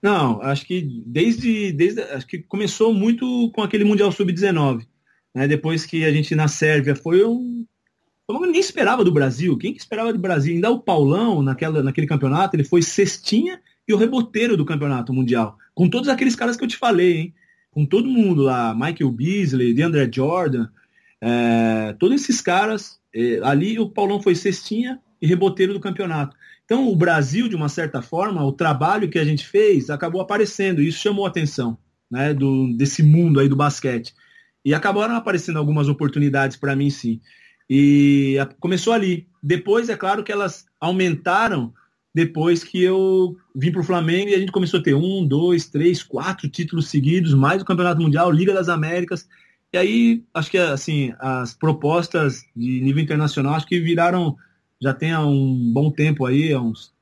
[0.00, 4.86] Não, acho que desde, desde acho que começou muito com aquele Mundial Sub-19.
[5.34, 5.46] Né?
[5.46, 7.66] Depois que a gente na Sérvia foi um.
[8.28, 9.56] Eu nem esperava do Brasil.
[9.56, 10.54] Quem que esperava do Brasil?
[10.54, 15.56] Ainda o Paulão, naquela, naquele campeonato, ele foi cestinha e o reboteiro do campeonato mundial.
[15.74, 17.34] Com todos aqueles caras que eu te falei, hein?
[17.70, 20.68] Com todo mundo lá, Michael Beasley, DeAndre Jordan,
[21.20, 23.00] é, todos esses caras.
[23.14, 26.36] É, ali o Paulão foi cestinha e reboteiro do campeonato.
[26.64, 30.82] Então, o Brasil, de uma certa forma, o trabalho que a gente fez acabou aparecendo,
[30.82, 31.78] e isso chamou a atenção
[32.10, 34.14] né, do, desse mundo aí do basquete.
[34.62, 37.22] E acabaram aparecendo algumas oportunidades para mim, sim.
[37.68, 39.26] E a, começou ali.
[39.42, 41.72] Depois, é claro que elas aumentaram
[42.14, 45.68] depois que eu vim para o Flamengo e a gente começou a ter um, dois,
[45.68, 49.28] três, quatro títulos seguidos, mais o Campeonato Mundial, Liga das Américas.
[49.72, 54.36] E aí, acho que assim, as propostas de nível internacional acho que viraram
[54.80, 56.92] já tem há um bom tempo aí, há uns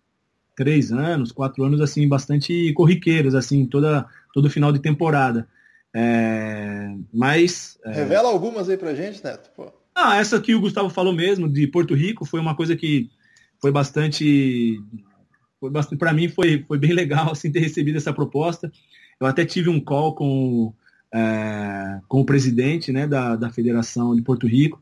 [0.57, 5.47] três anos, quatro anos, assim, bastante corriqueiras, assim, toda, todo final de temporada.
[5.95, 7.79] É, mas.
[7.85, 7.93] É...
[7.93, 9.51] Revela algumas aí pra gente, Neto.
[9.55, 9.73] Pô.
[9.99, 13.11] Ah, essa que o Gustavo falou mesmo, de Porto Rico, foi uma coisa que
[13.61, 14.79] foi bastante.
[15.59, 18.71] Foi bastante para mim foi, foi bem legal assim, ter recebido essa proposta.
[19.19, 20.75] Eu até tive um call com,
[21.15, 24.81] é, com o presidente né, da, da Federação de Porto Rico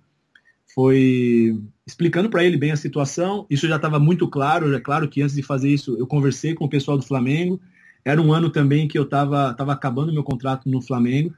[0.74, 3.46] foi explicando para ele bem a situação.
[3.48, 4.74] Isso já estava muito claro.
[4.74, 7.61] É claro que antes de fazer isso, eu conversei com o pessoal do Flamengo.
[8.05, 11.33] Era um ano também que eu estava tava acabando meu contrato no Flamengo.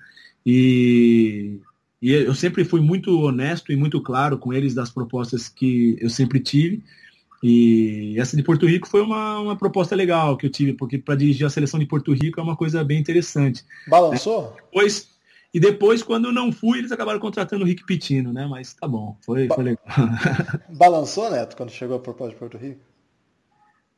[0.44, 1.60] E,
[2.00, 6.10] e eu sempre fui muito honesto e muito claro com eles das propostas que eu
[6.10, 6.82] sempre tive.
[7.42, 11.14] E essa de Porto Rico foi uma, uma proposta legal que eu tive, porque para
[11.14, 13.64] dirigir a seleção de Porto Rico é uma coisa bem interessante.
[13.86, 14.54] Balançou?
[14.56, 15.10] É, depois,
[15.52, 18.46] e depois, quando não fui, eles acabaram contratando o Rick Pitino, né?
[18.46, 19.86] Mas tá bom, foi, foi legal.
[20.76, 22.80] Balançou, Neto, quando chegou a proposta de Porto Rico?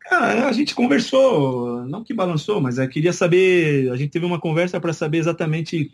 [0.00, 4.24] Cara, a gente conversou, não que balançou, mas eu é, queria saber, a gente teve
[4.24, 5.92] uma conversa para saber exatamente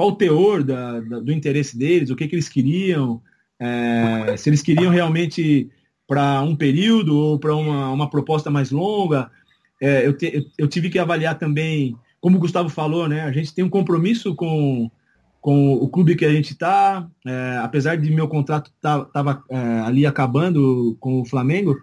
[0.00, 3.20] qual o teor da, da, do interesse deles, o que, que eles queriam,
[3.58, 5.68] é, se eles queriam realmente
[6.08, 9.30] para um período ou para uma, uma proposta mais longa.
[9.78, 13.54] É, eu, te, eu tive que avaliar também como o Gustavo falou, né, a gente
[13.54, 14.90] tem um compromisso com,
[15.38, 19.80] com o clube que a gente está, é, apesar de meu contrato estava tá, é,
[19.80, 21.76] ali acabando com o Flamengo,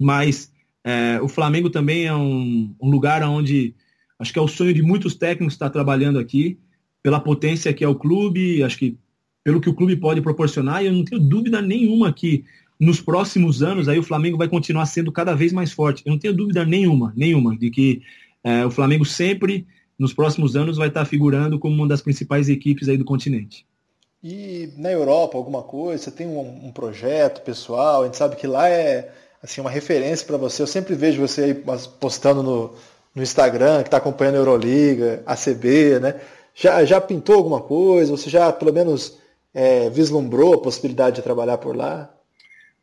[0.00, 0.50] mas
[0.82, 3.74] é, o Flamengo também é um, um, lugar onde
[4.18, 6.58] acho que é o sonho de muitos técnicos estar trabalhando aqui,
[7.02, 8.96] pela potência que é o clube, acho que
[9.44, 12.44] pelo que o clube pode proporcionar, e eu não tenho dúvida nenhuma que
[12.78, 16.02] nos próximos anos aí o Flamengo vai continuar sendo cada vez mais forte.
[16.04, 18.02] Eu não tenho dúvida nenhuma, nenhuma, de que
[18.42, 19.66] é, o Flamengo sempre,
[19.98, 23.66] nos próximos anos, vai estar figurando como uma das principais equipes aí do continente.
[24.22, 26.04] E na Europa, alguma coisa?
[26.04, 28.02] Você tem um, um projeto pessoal?
[28.02, 29.12] A gente sabe que lá é
[29.42, 30.62] assim uma referência para você.
[30.62, 31.54] Eu sempre vejo você aí
[32.00, 32.74] postando no,
[33.14, 36.20] no Instagram, que está acompanhando a Euroliga, a CB, né?
[36.54, 38.10] Já, já pintou alguma coisa?
[38.10, 39.18] Você já, pelo menos,
[39.54, 42.12] é, vislumbrou a possibilidade de trabalhar por lá?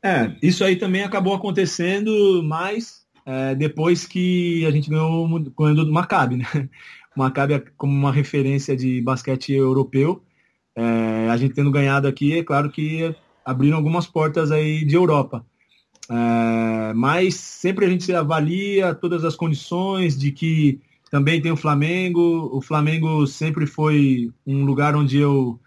[0.03, 5.91] É, isso aí também acabou acontecendo mais é, depois que a gente ganhou o do
[5.91, 6.45] Maccabi, né?
[7.15, 10.23] O Maccabi é como uma referência de basquete europeu.
[10.75, 15.43] É, a gente tendo ganhado aqui, é claro que abriram algumas portas aí de Europa.
[16.09, 22.49] É, mas sempre a gente avalia todas as condições de que também tem o Flamengo.
[22.53, 25.59] O Flamengo sempre foi um lugar onde eu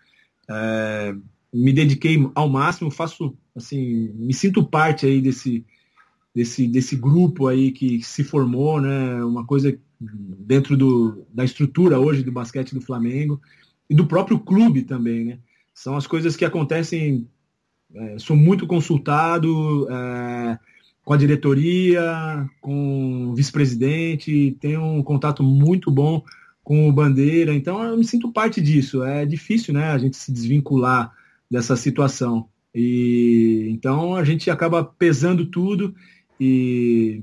[0.48, 1.14] é,
[1.52, 5.64] me dediquei ao máximo, faço assim, me sinto parte aí desse,
[6.34, 9.22] desse, desse grupo aí que se formou, né?
[9.24, 13.40] Uma coisa dentro do, da estrutura hoje do basquete do Flamengo
[13.88, 15.38] e do próprio clube também, né?
[15.74, 17.28] São as coisas que acontecem.
[17.94, 20.58] É, sou muito consultado é,
[21.04, 26.22] com a diretoria, com o vice-presidente, tenho um contato muito bom
[26.62, 29.02] com o Bandeira, então eu me sinto parte disso.
[29.02, 29.90] É difícil, né?
[29.90, 31.12] A gente se desvincular
[31.50, 32.48] dessa situação.
[32.74, 35.94] E então a gente acaba pesando tudo
[36.40, 37.22] e,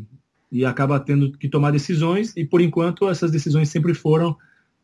[0.51, 4.35] e acaba tendo que tomar decisões, e por enquanto essas decisões sempre foram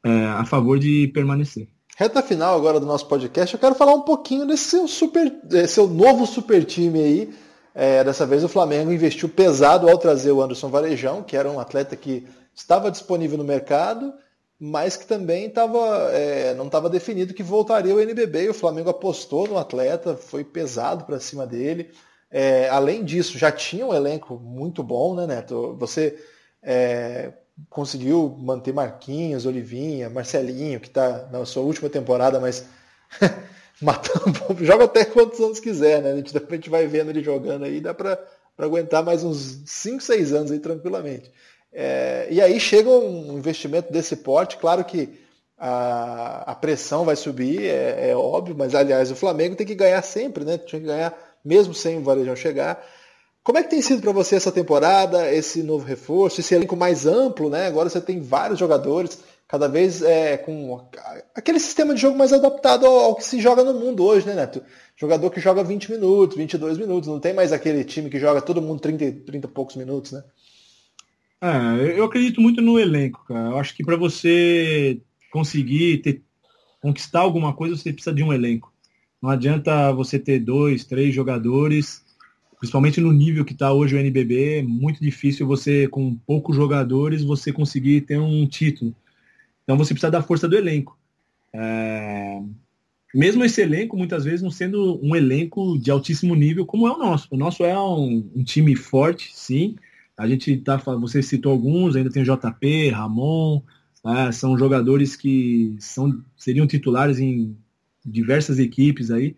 [0.04, 1.68] é, a favor de permanecer.
[1.98, 5.32] Reta final agora do nosso podcast, eu quero falar um pouquinho desse seu, super,
[5.68, 7.30] seu novo super time aí.
[7.78, 11.60] É, dessa vez o Flamengo investiu pesado ao trazer o Anderson Varejão, que era um
[11.60, 14.14] atleta que estava disponível no mercado,
[14.58, 18.46] mas que também tava, é, não estava definido que voltaria ao NBB.
[18.46, 21.92] E o Flamengo apostou no atleta, foi pesado para cima dele.
[22.32, 25.76] É, além disso, já tinha um elenco muito bom, né, Neto?
[25.78, 26.18] Você
[26.64, 27.34] é,
[27.70, 32.66] conseguiu manter Marquinhos, Olivinha, Marcelinho, que está na sua última temporada, mas
[33.82, 36.12] matando, joga até quantos anos quiser, né?
[36.12, 38.20] A gente, a gente vai vendo ele jogando aí, dá para
[38.58, 41.32] aguentar mais uns 5, 6 anos aí tranquilamente.
[41.72, 45.10] É, e aí chega um investimento desse porte, claro que
[45.58, 50.02] a, a pressão vai subir, é, é, óbvio, mas aliás, o Flamengo tem que ganhar
[50.02, 50.58] sempre, né?
[50.58, 52.84] Tinha que ganhar mesmo sem o Varejão chegar.
[53.44, 57.06] Como é que tem sido para você essa temporada, esse novo reforço, esse elenco mais
[57.06, 57.68] amplo, né?
[57.68, 60.88] Agora você tem vários jogadores, cada vez é, com
[61.36, 64.62] aquele sistema de jogo mais adaptado ao, que se joga no mundo hoje, né, Neto?
[64.96, 68.62] Jogador que joga 20 minutos, 22 minutos, não tem mais aquele time que joga todo
[68.62, 70.24] mundo 30, 30 e poucos minutos, né?
[71.42, 73.50] É, eu acredito muito no elenco, cara.
[73.50, 75.00] Eu acho que para você
[75.32, 76.24] conseguir ter,
[76.82, 78.74] conquistar alguma coisa, você precisa de um elenco.
[79.22, 82.06] Não adianta você ter dois, três jogadores
[82.66, 87.24] principalmente no nível que está hoje o NBB, é muito difícil você, com poucos jogadores,
[87.24, 88.96] você conseguir ter um título.
[89.66, 90.98] Então você precisa da força do elenco.
[91.54, 92.42] É...
[93.14, 96.98] Mesmo esse elenco, muitas vezes, não sendo um elenco de altíssimo nível, como é o
[96.98, 97.28] nosso.
[97.32, 99.76] O nosso é um, um time forte, sim.
[100.18, 103.62] A gente tá, você citou alguns, ainda tem o JP, Ramon,
[104.06, 107.58] é, são jogadores que são, seriam titulares em
[108.06, 109.36] diversas equipes aí.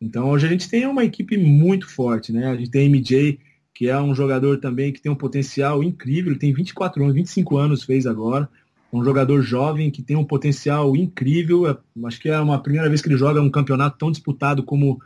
[0.00, 2.48] Então hoje a gente tem uma equipe muito forte, né?
[2.48, 3.38] A gente tem MJ,
[3.72, 7.56] que é um jogador também que tem um potencial incrível, ele tem 24 anos, 25
[7.56, 8.48] anos fez agora.
[8.92, 11.68] Um jogador jovem que tem um potencial incrível.
[11.68, 11.76] É,
[12.06, 15.00] acho que é uma primeira vez que ele joga um campeonato tão disputado como,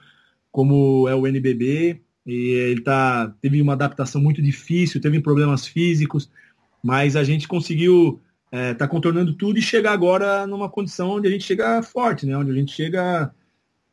[0.51, 2.01] como é o NBB.
[2.27, 6.29] E ele tá, teve uma adaptação muito difícil, teve problemas físicos,
[6.83, 8.21] mas a gente conseguiu
[8.51, 12.37] é, tá contornando tudo e chegar agora numa condição onde a gente chega forte, né?
[12.37, 13.33] Onde a gente chega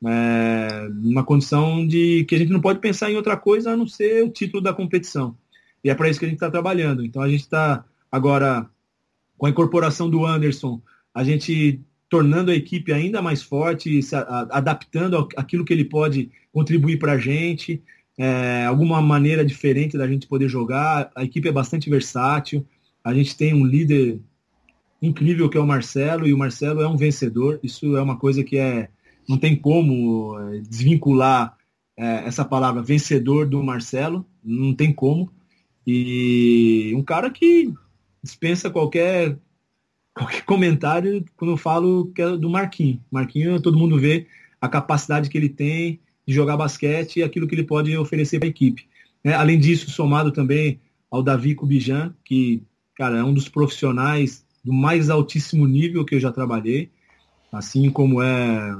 [0.06, 3.88] é, uma condição de que a gente não pode pensar em outra coisa a não
[3.88, 5.36] ser o título da competição.
[5.84, 7.04] E é para isso que a gente está trabalhando.
[7.04, 8.70] Então a gente está agora
[9.44, 10.82] com a incorporação do Anderson,
[11.14, 14.00] a gente tornando a equipe ainda mais forte,
[14.50, 17.84] adaptando aquilo que ele pode contribuir para a gente,
[18.18, 21.12] é, alguma maneira diferente da gente poder jogar.
[21.14, 22.66] A equipe é bastante versátil.
[23.04, 24.22] A gente tem um líder
[25.02, 27.60] incrível que é o Marcelo, e o Marcelo é um vencedor.
[27.62, 28.88] Isso é uma coisa que é
[29.28, 31.58] não tem como eh, desvincular
[31.98, 35.30] é, essa palavra vencedor do Marcelo, não tem como.
[35.86, 37.74] E um cara que
[38.24, 39.38] dispensa qualquer,
[40.14, 43.04] qualquer comentário quando eu falo que é do Marquinho.
[43.12, 44.28] Marquinho, todo mundo vê
[44.62, 48.48] a capacidade que ele tem de jogar basquete e aquilo que ele pode oferecer para
[48.48, 48.88] a equipe.
[49.24, 50.80] É, além disso, somado também
[51.12, 52.64] ao Davi Kubijan, que,
[52.96, 56.90] cara, é um dos profissionais do mais altíssimo nível que eu já trabalhei,
[57.52, 58.76] assim como é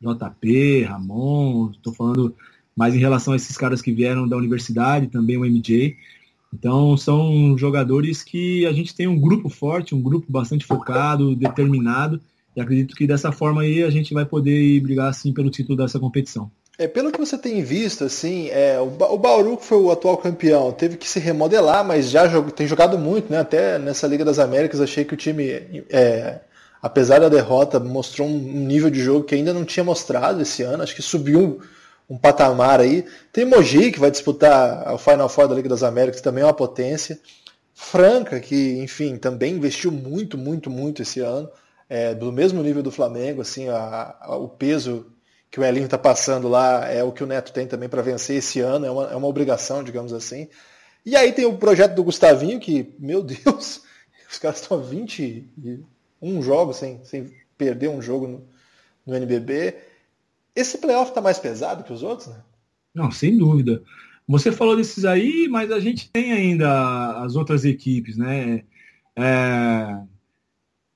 [0.00, 2.34] JP, Ramon, estou falando
[2.76, 5.96] mais em relação a esses caras que vieram da universidade, também o MJ.
[6.54, 12.20] Então são jogadores que a gente tem um grupo forte, um grupo bastante focado, determinado,
[12.56, 15.98] e acredito que dessa forma aí a gente vai poder brigar assim pelo título dessa
[15.98, 16.50] competição.
[16.78, 19.92] É, pelo que você tem visto, assim, é, o, ba o Bauru, que foi o
[19.92, 23.38] atual campeão, teve que se remodelar, mas já jog tem jogado muito, né?
[23.38, 25.44] Até nessa Liga das Américas achei que o time
[25.88, 26.40] é,
[26.84, 30.82] apesar da derrota, mostrou um nível de jogo que ainda não tinha mostrado esse ano.
[30.82, 31.60] Acho que subiu
[32.08, 33.04] um, patamar aí.
[33.32, 36.54] Tem Mogi, que vai disputar o Final Four da Liga das Américas, também é uma
[36.54, 37.18] potência.
[37.74, 41.50] Franca, que, enfim, também investiu muito, muito, muito esse ano.
[41.88, 45.12] É, do mesmo nível do Flamengo, assim, a, a, o peso
[45.50, 48.36] que o Elinho está passando lá é o que o Neto tem também para vencer
[48.36, 50.48] esse ano, é uma, é uma obrigação, digamos assim.
[51.06, 53.82] E aí tem o projeto do Gustavinho, que, meu Deus,
[54.30, 55.48] os caras estão a 20,
[56.20, 58.48] um jogo sem, sem perder um jogo no,
[59.06, 59.76] no NBB.
[60.54, 62.40] Esse playoff está mais pesado que os outros, né?
[62.94, 63.82] Não, sem dúvida.
[64.26, 68.62] Você falou desses aí, mas a gente tem ainda as outras equipes, né?
[69.16, 69.98] É...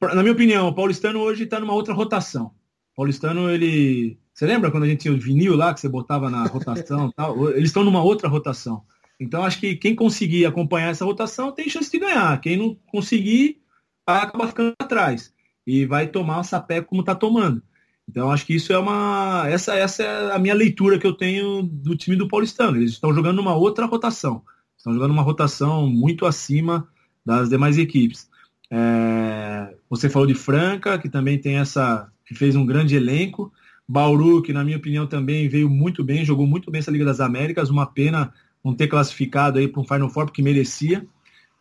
[0.00, 2.46] Na minha opinião, o Paulistano hoje está numa outra rotação.
[2.92, 4.18] O Paulistano, ele.
[4.32, 7.50] Você lembra quando a gente tinha o vinil lá que você botava na rotação tal?
[7.50, 8.84] Eles estão numa outra rotação.
[9.18, 12.40] Então acho que quem conseguir acompanhar essa rotação tem chance de ganhar.
[12.40, 13.60] Quem não conseguir,
[14.06, 15.34] acaba ficando atrás
[15.66, 17.60] e vai tomar o sapé como está tomando.
[18.08, 19.44] Então acho que isso é uma.
[19.48, 22.76] Essa, essa é a minha leitura que eu tenho do time do Paulistano.
[22.76, 24.42] Eles estão jogando uma outra rotação.
[24.76, 26.88] Estão jogando uma rotação muito acima
[27.24, 28.28] das demais equipes.
[28.70, 29.74] É...
[29.90, 33.52] Você falou de Franca, que também tem essa que fez um grande elenco.
[33.86, 37.20] Bauru, que na minha opinião também veio muito bem, jogou muito bem essa Liga das
[37.20, 37.68] Américas.
[37.68, 38.32] Uma pena
[38.64, 41.06] não ter classificado aí para um Final Four, porque merecia.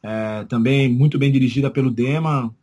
[0.02, 2.54] É, também muito bem dirigida pelo Dema.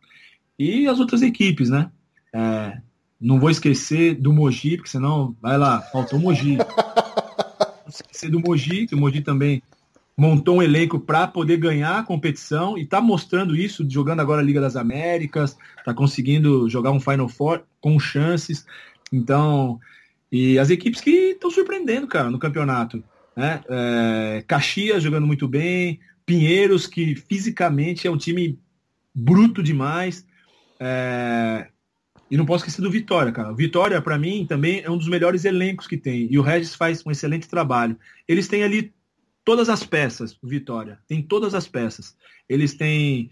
[0.57, 1.91] E as outras equipes, né?
[2.33, 2.79] É,
[3.25, 6.57] não vou esquecer do Mogi, porque senão, vai lá, faltou o Mogi.
[7.85, 9.61] Não esquecer do Mogi, que o Mogi também
[10.17, 14.43] montou um elenco para poder ganhar a competição e está mostrando isso, jogando agora a
[14.43, 18.65] Liga das Américas, está conseguindo jogar um Final Four com chances.
[19.11, 19.79] Então,
[20.31, 23.03] e as equipes que estão surpreendendo, cara, no campeonato.
[23.35, 23.61] Né?
[23.69, 28.59] É, Caxias jogando muito bem, Pinheiros, que fisicamente é um time
[29.13, 30.25] bruto demais.
[30.79, 31.67] É,
[32.29, 33.51] e não posso esquecer do Vitória, cara.
[33.51, 36.27] O Vitória, para mim, também é um dos melhores elencos que tem.
[36.31, 37.97] E o Regis faz um excelente trabalho.
[38.27, 38.93] Eles têm ali
[39.43, 40.99] todas as peças, o Vitória.
[41.07, 42.15] Tem todas as peças.
[42.49, 43.29] Eles têm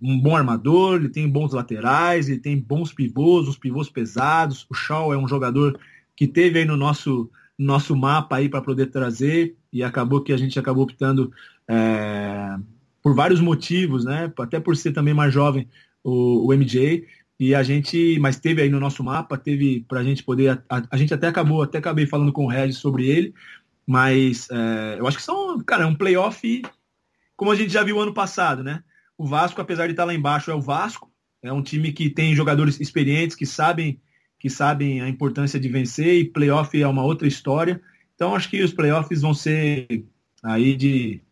[0.00, 4.64] um bom armador, ele tem bons laterais, ele tem bons pivôs, os pivôs pesados.
[4.70, 5.78] O Shaw é um jogador
[6.14, 10.36] que teve aí no nosso, nosso mapa aí para poder trazer e acabou que a
[10.36, 11.32] gente acabou optando
[11.68, 12.56] é,
[13.02, 14.32] por vários motivos, né?
[14.38, 15.68] Até por ser também mais jovem
[16.02, 17.06] o, o MJ.
[17.38, 20.62] E a gente, mas teve aí no nosso mapa, teve para a gente poder.
[20.68, 23.34] A, a, gente até acabou, até acabei falando com o Regis sobre ele,
[23.86, 26.62] mas é, eu acho que são, cara, é um playoff
[27.36, 28.82] como a gente já viu ano passado, né?
[29.16, 31.12] O Vasco, apesar de estar lá embaixo, é o Vasco,
[31.42, 34.00] é um time que tem jogadores experientes que sabem
[34.38, 37.80] que sabem a importância de vencer e playoff é uma outra história.
[38.14, 40.04] Então acho que os playoffs vão ser
[40.42, 41.22] aí de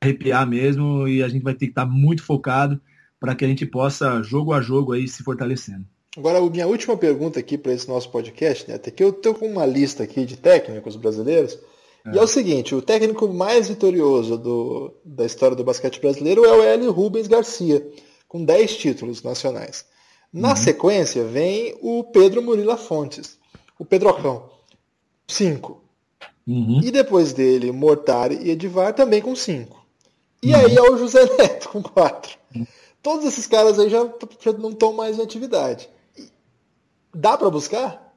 [0.00, 2.80] arrepiar mesmo e a gente vai ter que estar muito focado
[3.20, 5.84] para que a gente possa, jogo a jogo, aí se fortalecendo.
[6.16, 8.74] Agora, minha última pergunta aqui para esse nosso podcast, né?
[8.74, 11.56] Até que eu estou com uma lista aqui de técnicos brasileiros.
[12.04, 12.14] É.
[12.14, 16.52] E é o seguinte, o técnico mais vitorioso do, da história do basquete brasileiro é
[16.52, 17.86] o Hélio Rubens Garcia,
[18.26, 19.84] com 10 títulos nacionais.
[20.32, 20.56] Na uhum.
[20.56, 23.38] sequência vem o Pedro Murila Fontes,
[23.78, 24.48] o Pedrocão,
[25.28, 25.80] 5.
[26.46, 26.80] Uhum.
[26.82, 29.78] E depois dele, Mortari e Edivar também com 5.
[30.42, 30.56] E uhum.
[30.56, 32.38] aí é o José Neto com 4.
[33.02, 34.06] Todos esses caras aí já,
[34.40, 35.88] já não estão mais em atividade.
[37.14, 38.14] Dá para buscar?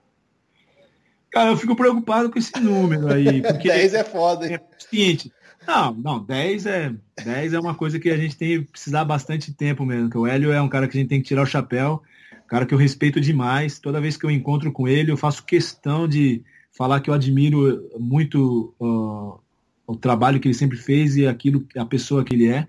[1.31, 3.41] Cara, eu fico preocupado com esse número aí.
[3.41, 4.55] Porque 10 é foda, hein?
[4.55, 5.31] É o seguinte,
[5.67, 9.53] não, não, 10 é, 10 é uma coisa que a gente tem que precisar bastante
[9.53, 10.09] tempo mesmo.
[10.09, 12.03] Que o Hélio é um cara que a gente tem que tirar o chapéu,
[12.43, 13.79] um cara que eu respeito demais.
[13.79, 17.89] Toda vez que eu encontro com ele, eu faço questão de falar que eu admiro
[17.99, 19.39] muito uh,
[19.87, 22.67] o trabalho que ele sempre fez e aquilo, a pessoa que ele é.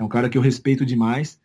[0.00, 1.38] É um cara que eu respeito demais.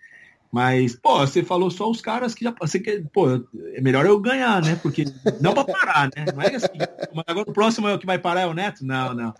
[0.50, 2.56] Mas, pô, você falou só os caras que já.
[2.62, 3.28] Você quer, pô,
[3.74, 4.80] é melhor eu ganhar, né?
[4.82, 5.04] Porque
[5.42, 6.26] não para parar, né?
[6.34, 6.68] Não é assim.
[7.14, 8.86] Mas agora o próximo é o que vai parar é o Neto?
[8.86, 9.34] Não, não.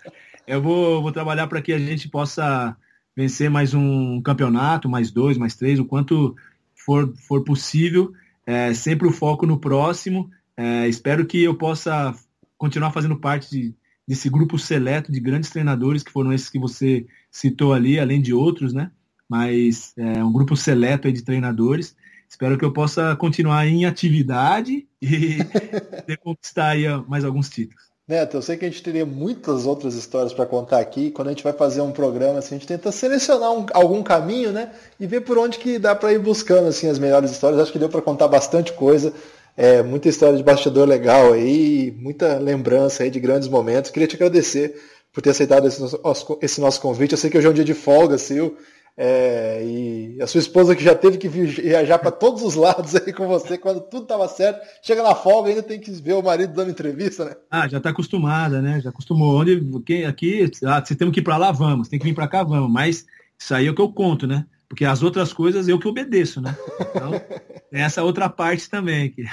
[0.46, 2.76] Eu vou, vou trabalhar para que a gente possa
[3.16, 6.36] vencer mais um campeonato, mais dois, mais três, o quanto
[6.76, 8.12] for, for possível.
[8.46, 10.30] É, sempre o foco no próximo.
[10.58, 12.14] É, espero que eu possa
[12.58, 17.06] continuar fazendo parte de, desse grupo seleto de grandes treinadores que foram esses que você
[17.32, 18.92] citou ali, além de outros, né?
[19.30, 21.96] Mas é um grupo seleto de treinadores.
[22.30, 25.38] Espero que eu possa continuar em atividade e
[26.22, 26.76] conquistar
[27.08, 27.86] mais alguns títulos.
[28.08, 31.10] Neto, eu sei que a gente teria muitas outras histórias para contar aqui.
[31.10, 34.52] Quando a gente vai fazer um programa, assim, a gente tenta selecionar um, algum caminho,
[34.52, 34.72] né?
[35.00, 37.60] E ver por onde que dá para ir buscando assim as melhores histórias.
[37.60, 39.12] Acho que deu para contar bastante coisa.
[39.58, 43.90] É, muita história de bastidor legal aí, muita lembrança aí de grandes momentos.
[43.90, 44.80] Queria te agradecer
[45.12, 47.14] por ter aceitado esse nosso, esse nosso convite.
[47.14, 48.56] Eu sei que hoje é um dia de folga, seu.
[48.98, 53.12] É, e a sua esposa que já teve que viajar para todos os lados aí
[53.12, 56.54] com você quando tudo estava certo, chega na folga ainda tem que ver o marido
[56.54, 57.36] dando entrevista, né?
[57.52, 58.80] Ah, já está acostumada, né?
[58.80, 59.42] Já acostumou.
[59.42, 61.90] Onde quem, aqui, ah, se temos que ir para lá, vamos.
[61.90, 62.72] Tem que vir para cá, vamos.
[62.72, 63.06] Mas
[63.38, 64.46] isso aí é o que eu conto, né?
[64.70, 66.56] Porque as outras coisas eu que obedeço, né?
[66.80, 67.12] Então,
[67.72, 69.08] essa outra parte também.
[69.08, 69.26] Aqui.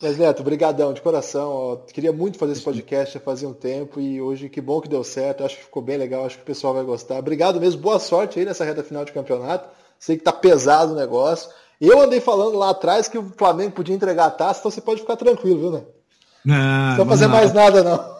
[0.00, 1.50] Mas Neto, brigadão de coração.
[1.50, 4.88] Ó, queria muito fazer esse podcast já fazia um tempo e hoje que bom que
[4.88, 5.44] deu certo.
[5.44, 7.18] Acho que ficou bem legal, acho que o pessoal vai gostar.
[7.18, 9.68] Obrigado mesmo, boa sorte aí nessa reta final de campeonato.
[9.98, 11.50] Sei que tá pesado o negócio.
[11.80, 15.00] Eu andei falando lá atrás que o Flamengo podia entregar a taça, então você pode
[15.00, 15.82] ficar tranquilo, viu, né?
[16.44, 17.34] Não, não fazer não.
[17.34, 18.18] mais nada, não.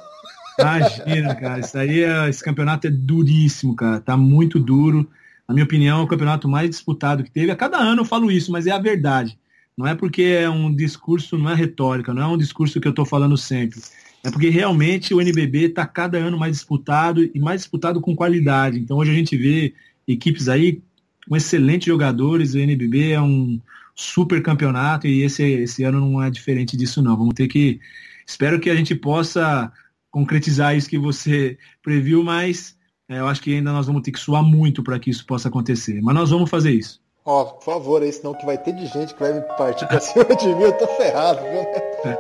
[0.58, 1.60] Imagina, cara.
[1.60, 4.00] Isso aí é, esse campeonato é duríssimo, cara.
[4.00, 5.08] Tá muito duro.
[5.46, 7.50] Na minha opinião, é o campeonato mais disputado que teve.
[7.52, 9.38] A cada ano eu falo isso, mas é a verdade.
[9.78, 12.90] Não é porque é um discurso, não é retórica, não é um discurso que eu
[12.90, 13.78] estou falando sempre.
[14.24, 18.80] É porque realmente o NBB está cada ano mais disputado e mais disputado com qualidade.
[18.80, 19.72] Então hoje a gente vê
[20.08, 20.82] equipes aí
[21.28, 22.54] com excelentes jogadores.
[22.54, 23.60] O NBB é um
[23.94, 27.16] super campeonato e esse, esse ano não é diferente disso não.
[27.16, 27.78] Vamos ter que
[28.26, 29.72] espero que a gente possa
[30.10, 32.76] concretizar isso que você previu, mas
[33.08, 35.48] é, eu acho que ainda nós vamos ter que suar muito para que isso possa
[35.48, 36.02] acontecer.
[36.02, 37.00] Mas nós vamos fazer isso.
[37.30, 40.00] Ó, por favor, aí, senão que vai ter de gente que vai me partir pra
[40.00, 41.62] cima de mim, eu tô ferrado, viu?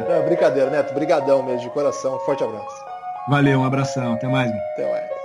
[0.06, 0.92] Não, brincadeira, Neto.
[0.92, 2.18] Brigadão mesmo, de coração.
[2.20, 2.84] Forte abraço.
[3.26, 4.12] Valeu, um abração.
[4.12, 4.50] Até mais.
[4.50, 5.17] Até mais.